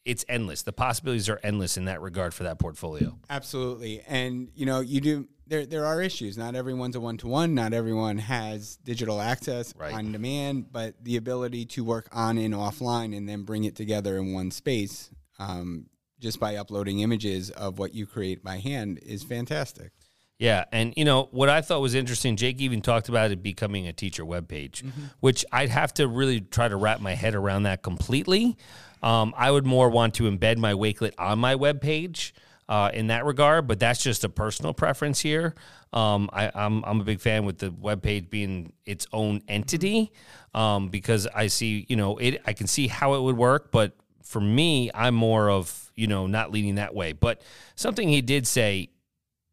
it's 0.05 0.25
endless. 0.29 0.62
The 0.62 0.72
possibilities 0.72 1.29
are 1.29 1.40
endless 1.42 1.77
in 1.77 1.85
that 1.87 2.01
regard 2.01 2.35
for 2.35 2.44
that 2.44 2.59
portfolio. 2.59 3.18
Absolutely, 3.31 4.03
and 4.07 4.48
you 4.55 4.66
know, 4.66 4.81
you 4.81 5.01
do. 5.01 5.29
There, 5.53 5.67
there 5.67 5.85
are 5.85 6.01
issues. 6.01 6.38
Not 6.38 6.55
everyone's 6.55 6.97
a 6.97 7.01
one 7.01 7.19
to 7.19 7.29
one. 7.29 7.55
Not 7.55 7.75
everyone 7.75 8.17
has 8.17 8.77
digital 8.77 9.21
access 9.21 9.75
Right. 9.77 9.93
on 9.93 10.11
demand. 10.11 10.73
But 10.73 10.95
the 11.05 11.19
ability 11.19 11.67
to 11.67 11.85
work 11.85 12.09
on 12.11 12.38
and 12.38 12.55
offline, 12.55 13.15
and 13.15 13.29
then 13.29 13.43
bring 13.43 13.65
it 13.65 13.77
together 13.77 14.17
in 14.17 14.33
one 14.33 14.51
space, 14.51 15.11
um, 15.38 15.91
just 16.19 16.41
by 16.41 16.57
uploading 16.57 17.01
images 17.01 17.51
of 17.51 17.79
what 17.79 17.95
you 17.95 18.07
create 18.07 18.43
by 18.43 18.61
hand, 18.61 18.99
is 19.03 19.25
fantastic. 19.25 19.93
Yeah, 20.38 20.65
and 20.73 20.95
you 20.97 21.05
know 21.05 21.29
what 21.33 21.51
I 21.51 21.61
thought 21.61 21.83
was 21.83 21.95
interesting. 21.95 22.37
Jake 22.37 22.59
even 22.59 22.81
talked 22.81 23.11
about 23.11 23.31
it 23.31 23.43
becoming 23.43 23.87
a 23.87 23.93
teacher 23.93 24.25
webpage, 24.25 24.83
Mm-hmm. 24.83 25.03
which 25.21 25.45
I'd 25.53 25.69
have 25.69 25.93
to 25.95 26.09
really 26.09 26.41
try 26.41 26.67
to 26.69 26.77
wrap 26.77 27.01
my 27.03 27.15
head 27.15 27.35
around 27.35 27.65
that 27.65 27.83
completely. 27.83 28.57
Um, 29.03 29.35
I 29.37 29.51
would 29.51 29.67
more 29.67 29.91
want 29.91 30.15
to 30.15 30.23
embed 30.23 30.57
my 30.57 30.73
Wakelet 30.73 31.12
on 31.19 31.38
my 31.41 31.55
webpage 31.57 32.33
uh, 32.72 32.90
in 32.94 33.08
that 33.08 33.26
regard, 33.26 33.66
but 33.66 33.78
that's 33.78 34.02
just 34.02 34.24
a 34.24 34.30
personal 34.30 34.72
preference 34.72 35.20
here. 35.20 35.54
Um, 35.92 36.30
I, 36.32 36.50
I'm 36.54 36.82
I'm 36.85 37.02
a 37.02 37.04
big 37.04 37.20
fan 37.20 37.44
with 37.44 37.58
the 37.58 37.70
webpage 37.70 38.30
being 38.30 38.72
its 38.87 39.06
own 39.12 39.42
entity 39.46 40.11
um, 40.54 40.88
because 40.88 41.26
I 41.26 41.48
see 41.48 41.85
you 41.90 41.96
know 41.96 42.16
it. 42.16 42.40
I 42.46 42.54
can 42.54 42.66
see 42.66 42.87
how 42.87 43.12
it 43.12 43.20
would 43.20 43.37
work, 43.37 43.72
but 43.72 43.92
for 44.22 44.40
me, 44.40 44.90
I'm 44.94 45.14
more 45.14 45.50
of 45.50 45.92
you 45.96 46.06
know 46.06 46.26
not 46.26 46.50
leaning 46.50 46.76
that 46.76 46.94
way. 46.94 47.12
But 47.12 47.42
something 47.74 48.08
he 48.08 48.22
did 48.22 48.46
say 48.46 48.88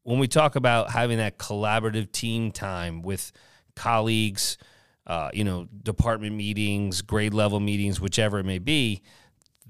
when 0.03 0.19
we 0.19 0.29
talk 0.29 0.55
about 0.55 0.91
having 0.91 1.17
that 1.17 1.37
collaborative 1.37 2.13
team 2.13 2.53
time 2.53 3.01
with 3.01 3.33
colleagues, 3.75 4.57
uh, 5.07 5.29
you 5.33 5.43
know, 5.43 5.67
department 5.83 6.37
meetings, 6.37 7.01
grade 7.01 7.33
level 7.33 7.59
meetings, 7.59 7.99
whichever 7.99 8.39
it 8.39 8.45
may 8.45 8.59
be, 8.59 9.01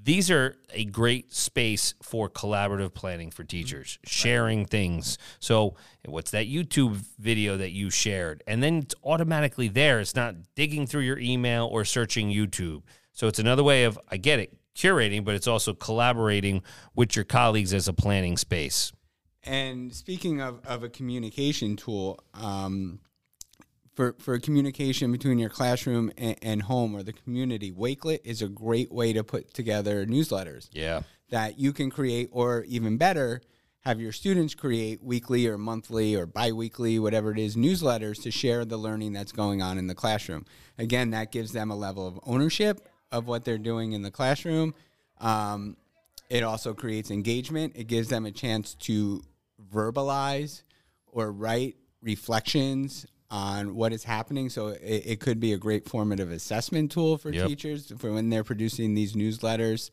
these 0.10 0.32
are 0.32 0.56
a 0.74 0.86
great 0.86 1.32
space 1.32 1.94
for 2.02 2.28
collaborative 2.32 2.96
planning 2.96 3.30
for 3.30 3.44
teachers, 3.44 4.00
sharing 4.06 4.66
things. 4.66 5.20
So, 5.40 5.76
what's 6.04 6.32
that 6.32 6.48
YouTube 6.48 6.96
video 7.20 7.58
that 7.58 7.74
you 7.74 7.92
shared? 7.92 8.44
And 8.48 8.64
then 8.64 8.78
it's 8.78 8.96
automatically 9.04 9.68
there. 9.68 10.00
It's 10.00 10.16
not 10.16 10.34
digging 10.56 10.88
through 10.88 11.04
your 11.04 11.20
email 11.20 11.68
or 11.68 11.86
searching 11.86 12.30
YouTube. 12.30 12.82
So, 13.14 13.28
it's 13.28 13.38
another 13.38 13.62
way 13.62 13.84
of, 13.84 14.00
I 14.10 14.18
get 14.18 14.40
it, 14.40 14.58
curating, 14.76 15.24
but 15.24 15.36
it's 15.36 15.46
also 15.46 15.76
collaborating 15.76 16.64
with 16.96 17.16
your 17.16 17.26
colleagues 17.26 17.72
as 17.72 17.88
a 17.88 17.94
planning 17.94 18.36
space. 18.36 18.92
And 19.44 19.94
speaking 19.94 20.42
of, 20.42 20.66
of 20.66 20.82
a 20.82 20.90
communication 20.90 21.76
tool, 21.76 22.20
um, 22.34 23.00
for, 24.00 24.16
for 24.18 24.40
communication 24.40 25.12
between 25.12 25.38
your 25.38 25.50
classroom 25.50 26.10
and, 26.18 26.38
and 26.42 26.62
home 26.62 26.96
or 26.96 27.04
the 27.04 27.12
community, 27.12 27.70
Wakelet 27.70 28.20
is 28.24 28.42
a 28.42 28.48
great 28.48 28.90
way 28.94 29.12
to 29.12 29.26
put 29.26 29.54
together 29.54 30.06
newsletters 30.06 30.70
Yeah. 30.72 31.02
that 31.32 31.60
you 31.60 31.74
can 31.74 31.90
create, 31.90 32.30
or 32.32 32.64
even 32.70 32.96
better, 32.96 33.42
have 33.82 34.00
your 34.00 34.14
students 34.14 34.56
create 34.56 35.04
weekly 35.04 35.48
or 35.48 35.58
monthly 35.58 36.16
or 36.16 36.26
biweekly, 36.26 36.98
whatever 36.98 37.32
it 37.32 37.40
is, 37.40 37.58
newsletters 37.58 38.24
to 38.24 38.32
share 38.32 38.64
the 38.64 38.78
learning 38.78 39.12
that's 39.12 39.34
going 39.34 39.62
on 39.62 39.78
in 39.78 39.88
the 39.88 39.96
classroom. 39.96 40.46
Again, 40.78 41.10
that 41.10 41.34
gives 41.34 41.52
them 41.52 41.70
a 41.70 41.76
level 41.76 42.08
of 42.08 42.22
ownership 42.24 42.88
of 43.12 43.28
what 43.28 43.44
they're 43.44 43.58
doing 43.58 43.92
in 43.92 44.02
the 44.02 44.12
classroom. 44.12 44.76
Um, 45.20 45.76
it 46.30 46.44
also 46.44 46.74
creates 46.74 47.12
engagement. 47.12 47.74
It 47.76 47.88
gives 47.88 48.08
them 48.08 48.26
a 48.26 48.32
chance 48.32 48.76
to 48.76 49.22
verbalize 49.74 50.64
or 51.06 51.34
write 51.34 51.76
reflections 52.02 53.06
on 53.32 53.76
what 53.76 53.94
is 53.94 54.04
happening. 54.04 54.50
So 54.50 54.68
it, 54.68 55.04
it 55.06 55.20
could 55.20 55.40
be 55.40 55.54
a 55.54 55.58
great 55.58 55.88
formative 55.88 56.32
assessment 56.32 56.92
tool 56.92 57.18
for 57.18 57.32
Yep. 57.32 57.48
teachers 57.48 57.94
for 57.98 58.12
when 58.12 58.30
they're 58.30 58.44
producing 58.44 58.96
these 58.96 59.14
newsletters. 59.14 59.92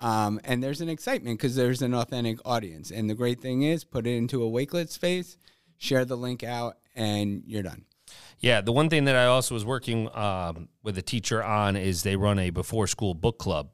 Um, 0.00 0.40
and 0.44 0.62
there's 0.62 0.80
an 0.80 0.88
excitement 0.88 1.38
because 1.38 1.56
there's 1.56 1.82
an 1.82 1.94
authentic 1.94 2.38
audience. 2.46 2.90
And 2.90 3.10
the 3.10 3.14
great 3.14 3.40
thing 3.40 3.62
is, 3.62 3.84
put 3.84 4.06
it 4.06 4.16
into 4.16 4.42
a 4.42 4.50
Wakelet 4.50 4.88
space, 4.88 5.36
share 5.76 6.06
the 6.06 6.16
link 6.16 6.42
out, 6.42 6.78
and 6.94 7.42
you're 7.46 7.62
done. 7.62 7.84
Yeah, 8.38 8.62
the 8.62 8.72
one 8.72 8.88
thing 8.88 9.04
that 9.04 9.16
I 9.16 9.26
also 9.26 9.54
was 9.54 9.64
working 9.64 10.08
um, 10.16 10.68
with 10.82 10.96
a 10.96 11.02
teacher 11.02 11.44
on 11.44 11.76
is 11.76 12.02
they 12.02 12.16
run 12.16 12.38
a 12.38 12.48
before 12.48 12.86
school 12.86 13.12
book 13.12 13.38
club 13.38 13.68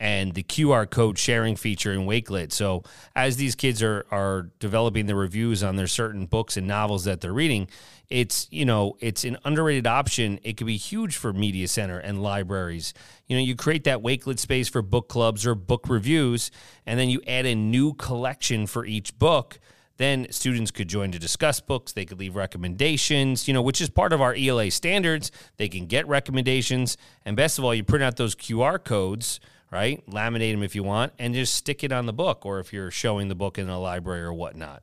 and 0.00 0.34
the 0.34 0.42
QR 0.42 0.88
code 0.88 1.18
sharing 1.18 1.56
feature 1.56 1.92
in 1.92 2.00
Wakelet. 2.00 2.52
So 2.52 2.84
as 3.14 3.36
these 3.36 3.54
kids 3.54 3.82
are 3.82 4.06
are 4.10 4.50
developing 4.58 5.06
the 5.06 5.14
reviews 5.14 5.62
on 5.62 5.76
their 5.76 5.86
certain 5.86 6.26
books 6.26 6.56
and 6.56 6.66
novels 6.66 7.04
that 7.04 7.20
they're 7.20 7.32
reading, 7.32 7.68
it's 8.08 8.46
you 8.50 8.64
know 8.64 8.96
it's 9.00 9.24
an 9.24 9.38
underrated 9.44 9.86
option. 9.86 10.38
It 10.42 10.56
could 10.56 10.66
be 10.66 10.76
huge 10.76 11.16
for 11.16 11.32
media 11.32 11.68
center 11.68 11.98
and 11.98 12.22
libraries. 12.22 12.94
You 13.26 13.36
know, 13.36 13.42
you 13.42 13.56
create 13.56 13.84
that 13.84 14.02
Wakelet 14.02 14.38
space 14.38 14.68
for 14.68 14.82
book 14.82 15.08
clubs 15.08 15.46
or 15.46 15.54
book 15.54 15.88
reviews, 15.88 16.50
and 16.86 16.98
then 16.98 17.08
you 17.08 17.20
add 17.26 17.46
a 17.46 17.54
new 17.54 17.94
collection 17.94 18.66
for 18.66 18.84
each 18.84 19.18
book 19.18 19.58
then 19.96 20.26
students 20.30 20.70
could 20.70 20.88
join 20.88 21.12
to 21.12 21.18
discuss 21.18 21.60
books. 21.60 21.92
They 21.92 22.04
could 22.04 22.18
leave 22.18 22.34
recommendations, 22.34 23.46
you 23.46 23.54
know, 23.54 23.62
which 23.62 23.80
is 23.80 23.88
part 23.90 24.12
of 24.12 24.20
our 24.20 24.34
ELA 24.34 24.70
standards. 24.70 25.30
They 25.56 25.68
can 25.68 25.86
get 25.86 26.06
recommendations. 26.08 26.96
And 27.24 27.36
best 27.36 27.58
of 27.58 27.64
all, 27.64 27.74
you 27.74 27.84
print 27.84 28.02
out 28.02 28.16
those 28.16 28.34
QR 28.34 28.82
codes, 28.82 29.38
right? 29.70 30.04
Laminate 30.10 30.52
them 30.52 30.62
if 30.62 30.74
you 30.74 30.82
want, 30.82 31.12
and 31.18 31.34
just 31.34 31.54
stick 31.54 31.84
it 31.84 31.92
on 31.92 32.06
the 32.06 32.12
book 32.12 32.44
or 32.44 32.58
if 32.58 32.72
you're 32.72 32.90
showing 32.90 33.28
the 33.28 33.34
book 33.34 33.58
in 33.58 33.68
a 33.68 33.78
library 33.78 34.22
or 34.22 34.32
whatnot. 34.32 34.82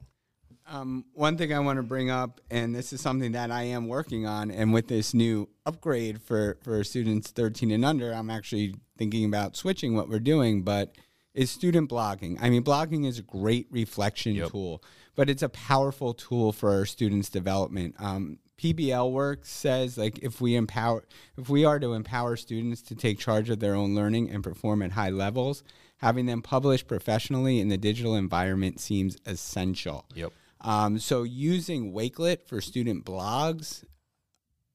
Um, 0.72 1.04
one 1.14 1.38
thing 1.38 1.54
I 1.54 1.60
want 1.60 1.78
to 1.78 1.84
bring 1.84 2.10
up, 2.10 2.40
and 2.50 2.74
this 2.74 2.94
is 2.94 3.02
something 3.02 3.34
that 3.34 3.52
I 3.52 3.64
am 3.64 3.90
working 3.90 4.26
on, 4.26 4.50
and 4.50 4.72
with 4.72 4.88
this 4.88 5.14
new 5.14 5.50
upgrade 5.66 6.22
for, 6.22 6.58
for 6.64 6.82
students 6.86 7.30
13 7.32 7.72
and 7.72 7.84
under, 7.84 8.14
I'm 8.14 8.30
actually 8.30 8.76
thinking 8.98 9.26
about 9.26 9.58
switching 9.58 9.96
what 9.96 10.08
we're 10.08 10.20
doing, 10.20 10.64
but 10.64 10.96
is 11.34 11.52
student 11.52 11.90
blogging. 11.90 12.38
I 12.42 12.50
mean, 12.50 12.64
blogging 12.64 13.06
is 13.06 13.20
a 13.20 13.24
great 13.24 13.68
reflection 13.70 14.36
Yep. 14.36 14.52
tool, 14.52 14.84
but 15.16 15.30
it's 15.30 15.44
a 15.44 15.50
powerful 15.50 16.14
tool 16.14 16.54
for 16.54 16.72
our 16.72 16.86
students' 16.86 17.30
development. 17.30 17.96
Um, 18.00 18.40
PBL 18.58 19.12
work 19.12 19.46
says 19.46 19.98
like 19.98 20.20
if 20.20 20.40
we 20.40 20.56
empower, 20.56 21.04
if 21.38 21.50
we 21.50 21.66
are 21.66 21.80
to 21.80 21.94
empower 21.94 22.38
students 22.38 22.82
to 22.84 22.96
take 22.96 23.20
charge 23.20 23.50
of 23.50 23.60
their 23.60 23.76
own 23.76 23.94
learning 23.96 24.30
and 24.30 24.42
perform 24.44 24.84
at 24.84 24.92
high 24.92 25.10
levels, 25.10 25.64
having 25.98 26.28
them 26.28 26.42
publish 26.42 26.86
professionally 26.86 27.60
in 27.60 27.70
the 27.70 27.78
digital 27.78 28.16
environment 28.16 28.80
seems 28.80 29.18
essential. 29.26 30.06
Yep. 30.14 30.32
Um, 30.62 31.00
so 31.00 31.24
using 31.24 31.91
Wakelet 31.93 32.43
for 32.45 32.62
student 32.62 33.04
blogs 33.06 33.84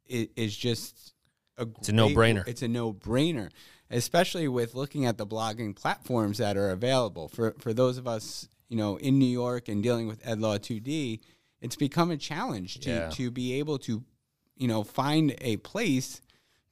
is, 0.06 0.28
is 0.36 0.56
just 0.56 1.14
a 1.58 1.66
It's 1.78 1.88
a 1.88 1.92
no-brainer. 1.92 2.46
It's 2.46 2.62
a 2.62 2.68
no-brainer, 2.68 3.50
especially 3.90 4.48
with 4.48 4.74
looking 4.74 5.06
at 5.06 5.16
the 5.16 5.26
blogging 5.26 5.74
platforms 5.76 6.38
that 6.38 6.56
are 6.56 6.70
available 6.70 7.28
for 7.28 7.54
for 7.58 7.72
those 7.72 7.98
of 7.98 8.06
us, 8.06 8.48
you 8.68 8.76
know, 8.76 8.96
in 8.96 9.18
New 9.18 9.24
York 9.30 9.68
and 9.68 9.82
dealing 9.82 10.06
with 10.06 10.22
EdLaw 10.24 10.58
2D. 10.58 11.20
It's 11.60 11.76
become 11.76 12.10
a 12.10 12.16
challenge 12.16 12.80
to 12.80 12.90
Yeah. 12.90 13.10
to 13.10 13.30
be 13.30 13.54
able 13.54 13.78
to, 13.80 14.02
you 14.56 14.68
know, 14.68 14.82
find 14.84 15.34
a 15.40 15.56
place 15.58 16.20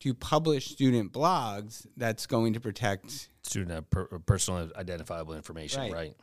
to 0.01 0.13
publish 0.13 0.67
student 0.67 1.13
blogs 1.13 1.87
that's 1.97 2.27
going 2.27 2.53
to 2.53 2.61
protect 2.61 3.31
Student 3.43 3.73
uh, 3.73 3.81
per, 3.83 4.05
personal 4.21 4.71
identifiable 4.77 5.35
information, 5.35 5.81
Right. 5.81 5.93
right? 5.93 6.17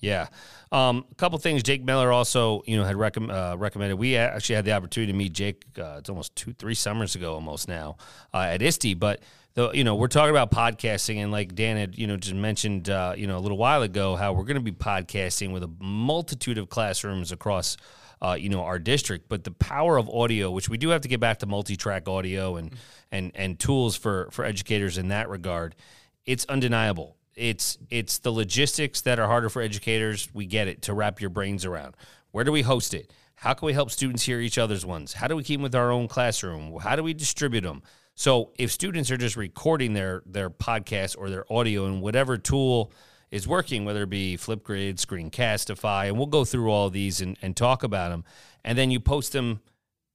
Yeah. 0.00 0.28
Um, 0.72 1.04
a 1.10 1.14
couple 1.16 1.38
things. 1.38 1.62
Jake 1.62 1.84
Miller 1.84 2.10
also, 2.10 2.62
you 2.66 2.76
know, 2.76 2.84
had 2.84 2.96
recomm 2.96 3.30
uh, 3.30 3.56
recommended. 3.56 3.96
We 3.96 4.16
actually 4.16 4.54
had 4.54 4.64
the 4.64 4.72
opportunity 4.72 5.12
to 5.12 5.18
meet 5.18 5.32
Jake. 5.32 5.64
Uh, 5.78 5.96
it's 5.98 6.08
almost 6.08 6.34
two, 6.36 6.52
three 6.52 6.74
summers 6.74 7.14
ago, 7.14 7.34
almost 7.34 7.68
now, 7.68 7.96
uh, 8.32 8.38
at 8.38 8.62
ISTE. 8.62 8.98
But 8.98 9.20
the, 9.54 9.70
you 9.72 9.84
know, 9.84 9.96
we're 9.96 10.08
talking 10.08 10.30
about 10.30 10.50
podcasting, 10.50 11.16
and 11.16 11.30
like 11.32 11.54
Dan 11.54 11.76
had, 11.76 11.98
you 11.98 12.06
know, 12.06 12.16
just 12.16 12.34
mentioned, 12.34 12.88
uh, 12.88 13.14
you 13.16 13.26
know, 13.26 13.36
a 13.36 13.40
little 13.40 13.58
while 13.58 13.82
ago, 13.82 14.16
how 14.16 14.32
we're 14.32 14.44
going 14.44 14.56
to 14.56 14.62
be 14.62 14.72
podcasting 14.72 15.52
with 15.52 15.62
a 15.62 15.70
multitude 15.80 16.58
of 16.58 16.68
classrooms 16.68 17.32
across. 17.32 17.76
Uh, 18.22 18.34
you 18.34 18.50
know 18.50 18.60
our 18.60 18.78
district, 18.78 19.30
but 19.30 19.44
the 19.44 19.50
power 19.50 19.96
of 19.96 20.06
audio, 20.10 20.50
which 20.50 20.68
we 20.68 20.76
do 20.76 20.90
have 20.90 21.00
to 21.00 21.08
get 21.08 21.20
back 21.20 21.38
to 21.38 21.46
multi-track 21.46 22.06
audio 22.06 22.56
and 22.56 22.76
and 23.10 23.32
and 23.34 23.58
tools 23.58 23.96
for 23.96 24.28
for 24.30 24.44
educators 24.44 24.98
in 24.98 25.08
that 25.08 25.30
regard, 25.30 25.74
it's 26.26 26.44
undeniable. 26.44 27.16
It's 27.40 27.78
it's 27.88 28.18
the 28.18 28.30
logistics 28.30 29.00
that 29.00 29.18
are 29.18 29.26
harder 29.26 29.48
for 29.48 29.62
educators. 29.62 30.28
We 30.34 30.44
get 30.44 30.68
it 30.68 30.82
to 30.82 30.94
wrap 30.94 31.22
your 31.22 31.30
brains 31.30 31.64
around. 31.64 31.96
Where 32.32 32.44
do 32.44 32.52
we 32.52 32.60
host 32.60 32.92
it? 32.92 33.12
How 33.36 33.54
can 33.54 33.64
we 33.64 33.72
help 33.72 33.90
students 33.90 34.24
hear 34.24 34.40
each 34.40 34.58
other's 34.58 34.84
ones? 34.84 35.14
How 35.14 35.26
do 35.26 35.34
we 35.34 35.42
keep 35.42 35.56
them 35.56 35.62
with 35.62 35.74
our 35.74 35.90
own 35.90 36.06
classroom? 36.06 36.78
How 36.78 36.96
do 36.96 37.02
we 37.02 37.14
distribute 37.14 37.62
them? 37.62 37.82
So 38.14 38.50
if 38.58 38.70
students 38.70 39.10
are 39.10 39.16
just 39.16 39.36
recording 39.36 39.94
their 39.94 40.22
their 40.26 40.50
podcast 40.50 41.16
or 41.18 41.30
their 41.30 41.50
audio 41.50 41.86
in 41.86 42.02
whatever 42.02 42.36
tool 42.36 42.92
is 43.30 43.48
working, 43.48 43.86
whether 43.86 44.02
it 44.02 44.10
be 44.10 44.36
Flipgrid, 44.36 44.96
Screencastify, 44.96 46.08
and 46.08 46.18
we'll 46.18 46.26
go 46.26 46.44
through 46.44 46.70
all 46.70 46.90
these 46.90 47.22
and, 47.22 47.38
and 47.40 47.56
talk 47.56 47.82
about 47.82 48.10
them. 48.10 48.24
And 48.64 48.76
then 48.76 48.90
you 48.90 49.00
post 49.00 49.32
them 49.32 49.60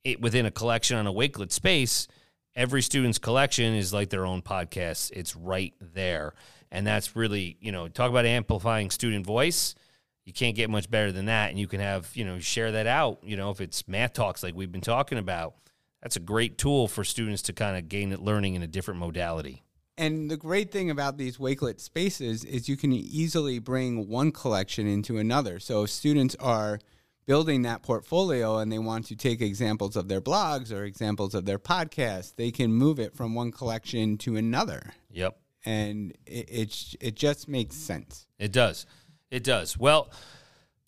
it, 0.04 0.22
within 0.22 0.46
a 0.46 0.52
collection 0.52 0.96
on 0.96 1.08
a 1.08 1.14
Wakelet 1.14 1.52
space. 1.52 2.08
Every 2.56 2.84
student's 2.84 3.18
collection 3.18 3.74
is 3.74 3.94
like 3.94 4.10
their 4.10 4.26
own 4.26 4.44
podcast. 4.44 5.12
It's 5.14 5.36
right 5.36 5.74
there. 5.82 6.36
And 6.76 6.86
that's 6.86 7.16
really, 7.16 7.58
you 7.62 7.72
know, 7.72 7.88
talk 7.88 8.10
about 8.10 8.26
amplifying 8.26 8.92
student 8.92 9.26
voice. 9.26 9.76
You 10.26 10.34
can't 10.34 10.56
get 10.56 10.70
much 10.70 10.90
better 10.90 11.12
than 11.12 11.26
that. 11.26 11.50
And 11.52 11.60
you 11.60 11.68
can 11.68 11.80
have, 11.80 12.12
you 12.16 12.26
know, 12.26 12.40
share 12.40 12.74
that 12.74 12.86
out. 12.86 13.20
You 13.24 13.38
know, 13.38 13.50
if 13.52 13.62
it's 13.62 13.88
math 13.88 14.14
talks 14.14 14.44
like 14.44 14.56
we've 14.56 14.72
been 14.72 14.82
talking 14.82 15.18
about, 15.18 15.56
that's 16.02 16.18
a 16.18 16.20
great 16.20 16.58
tool 16.58 16.88
for 16.88 17.04
students 17.04 17.42
to 17.44 17.54
kind 17.54 17.78
of 17.78 17.88
gain 17.88 18.14
learning 18.16 18.56
in 18.56 18.62
a 18.62 18.68
different 18.68 19.00
modality. 19.00 19.64
And 19.98 20.30
the 20.30 20.36
great 20.36 20.72
thing 20.72 20.90
about 20.90 21.18
these 21.18 21.38
Wakelet 21.38 21.80
spaces 21.80 22.44
is 22.44 22.68
you 22.68 22.76
can 22.76 22.92
easily 22.92 23.60
bring 23.60 24.10
one 24.10 24.34
collection 24.34 24.86
into 24.86 25.18
another. 25.18 25.60
So 25.60 25.84
if 25.84 25.90
students 25.92 26.36
are 26.42 26.80
building 27.26 27.62
that 27.62 27.84
portfolio 27.84 28.58
and 28.58 28.70
they 28.70 28.80
want 28.80 29.06
to 29.06 29.16
take 29.16 29.40
examples 29.42 29.96
of 29.96 30.10
their 30.10 30.22
blogs 30.22 30.74
or 30.74 30.84
examples 30.84 31.34
of 31.34 31.46
their 31.46 31.58
podcasts, 31.58 32.36
they 32.36 32.52
can 32.52 32.74
move 32.74 33.00
it 33.00 33.16
from 33.16 33.34
one 33.34 33.52
collection 33.52 34.18
to 34.18 34.36
another. 34.36 34.94
Yep. 35.12 35.38
And 35.66 36.14
it, 36.26 36.50
it, 36.50 36.96
it 37.02 37.16
just 37.16 37.48
makes 37.48 37.76
sense. 37.76 38.28
It 38.38 38.52
does. 38.52 38.86
It 39.32 39.44
does. 39.44 39.78
Well, 39.78 40.12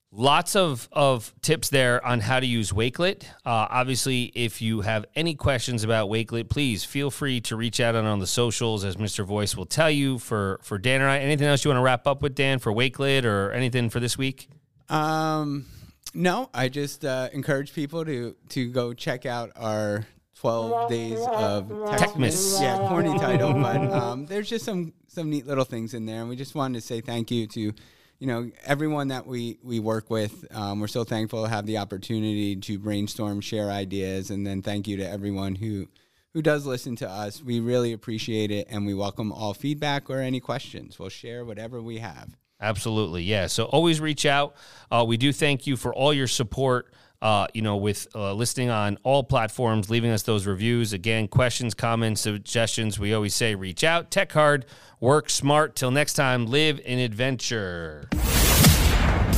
Lots 0.09 0.55
of, 0.55 0.87
of 0.93 1.33
tips 1.41 1.69
there 1.69 2.03
on 2.05 2.21
how 2.21 2.39
to 2.39 2.45
use 2.45 2.71
Wakelet. 2.71 3.25
Uh, 3.45 3.67
obviously, 3.69 4.31
if 4.35 4.61
you 4.61 4.79
have 4.81 5.05
any 5.15 5.35
questions 5.35 5.83
about 5.83 6.09
Wakelet, 6.09 6.49
please 6.49 6.85
feel 6.85 7.11
free 7.11 7.41
to 7.41 7.57
reach 7.57 7.81
out 7.81 7.93
on, 7.93 8.05
on 8.05 8.19
the 8.19 8.27
socials, 8.27 8.85
as 8.85 8.95
Mr. 8.95 9.25
Voice 9.25 9.57
will 9.57 9.65
tell 9.65 9.91
you. 9.91 10.17
For 10.17 10.59
for 10.63 10.77
Dan 10.77 11.01
and 11.01 11.09
I, 11.09 11.19
anything 11.19 11.45
else 11.45 11.65
you 11.65 11.69
want 11.69 11.79
to 11.79 11.83
wrap 11.83 12.07
up 12.07 12.21
with, 12.21 12.35
Dan, 12.35 12.59
for 12.59 12.71
Wakelet 12.71 13.25
or 13.25 13.51
anything 13.51 13.89
for 13.89 13.99
this 13.99 14.17
week? 14.17 14.47
Um, 14.87 15.65
no, 16.13 16.49
I 16.53 16.69
just 16.69 17.03
uh, 17.03 17.27
encourage 17.33 17.73
people 17.73 18.05
to 18.05 18.33
to 18.49 18.71
go 18.71 18.93
check 18.93 19.25
out 19.25 19.51
our 19.57 20.07
12 20.39 20.89
days 20.89 21.19
of 21.19 21.67
Techmas. 21.67 22.61
Yeah, 22.61 22.77
corny 22.87 23.17
title, 23.19 23.53
but 23.53 23.77
um, 23.91 24.25
there's 24.25 24.49
just 24.49 24.65
some 24.65 24.93
some 25.07 25.29
neat 25.29 25.47
little 25.47 25.65
things 25.65 25.93
in 25.93 26.05
there, 26.05 26.21
and 26.21 26.29
we 26.29 26.35
just 26.35 26.55
wanted 26.55 26.79
to 26.79 26.85
say 26.85 27.01
thank 27.01 27.31
you 27.31 27.47
to 27.47 27.73
you 28.19 28.25
know, 28.27 28.49
everyone 28.65 29.09
that 29.09 29.27
we, 29.27 29.59
we 29.61 29.79
work 29.79 30.09
with, 30.09 30.45
um, 30.55 30.79
we're 30.79 30.87
so 30.87 31.03
thankful 31.03 31.43
to 31.43 31.49
have 31.49 31.65
the 31.65 31.77
opportunity 31.77 32.55
to 32.55 32.79
brainstorm, 32.79 33.41
share 33.41 33.69
ideas, 33.69 34.31
and 34.31 34.45
then 34.45 34.61
thank 34.61 34.87
you 34.87 34.97
to 34.97 35.07
everyone 35.07 35.55
who 35.55 35.87
who 36.33 36.41
does 36.41 36.67
listen 36.67 36.95
to 36.95 37.09
us. 37.09 37.41
We 37.41 37.59
really 37.59 37.93
appreciate 37.93 38.51
it, 38.51 38.67
and 38.69 38.85
we 38.85 38.93
welcome 38.93 39.31
all 39.31 39.53
feedback 39.53 40.09
or 40.09 40.19
any 40.19 40.39
questions. 40.39 40.99
We'll 40.99 41.09
share 41.09 41.45
whatever 41.45 41.81
we 41.81 41.97
have. 41.99 42.35
Absolutely, 42.59 43.23
yeah. 43.23 43.47
So 43.47 43.65
always 43.65 43.99
reach 43.99 44.25
out. 44.25 44.55
Uh, 44.91 45.05
we 45.07 45.17
do 45.17 45.31
thank 45.31 45.65
you 45.65 45.77
for 45.77 45.93
all 45.93 46.13
your 46.13 46.27
support 46.27 46.93
uh, 47.21 47.47
you 47.53 47.61
know, 47.61 47.77
with 47.77 48.07
uh, 48.15 48.33
listening 48.33 48.69
on 48.69 48.97
all 49.03 49.23
platforms, 49.23 49.89
leaving 49.89 50.11
us 50.11 50.23
those 50.23 50.45
reviews. 50.45 50.93
Again, 50.93 51.27
questions, 51.27 51.73
comments, 51.73 52.21
suggestions. 52.21 52.99
We 52.99 53.13
always 53.13 53.35
say 53.35 53.55
reach 53.55 53.83
out. 53.83 54.11
Tech 54.11 54.31
hard, 54.31 54.65
work 54.99 55.29
smart. 55.29 55.75
Till 55.75 55.91
next 55.91 56.13
time, 56.13 56.45
live 56.45 56.79
in 56.83 56.99
adventure. 56.99 58.07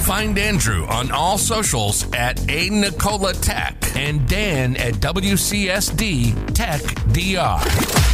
Find 0.10 0.38
Andrew 0.40 0.86
on 0.88 1.12
all 1.12 1.38
socials 1.38 2.12
at 2.14 2.50
A 2.50 2.70
Nicola 2.70 3.34
Tech 3.34 3.96
and 3.96 4.28
Dan 4.28 4.76
at 4.78 4.96
WCSD 4.96 6.54
Tech 6.56 6.82
DR. 7.14 8.09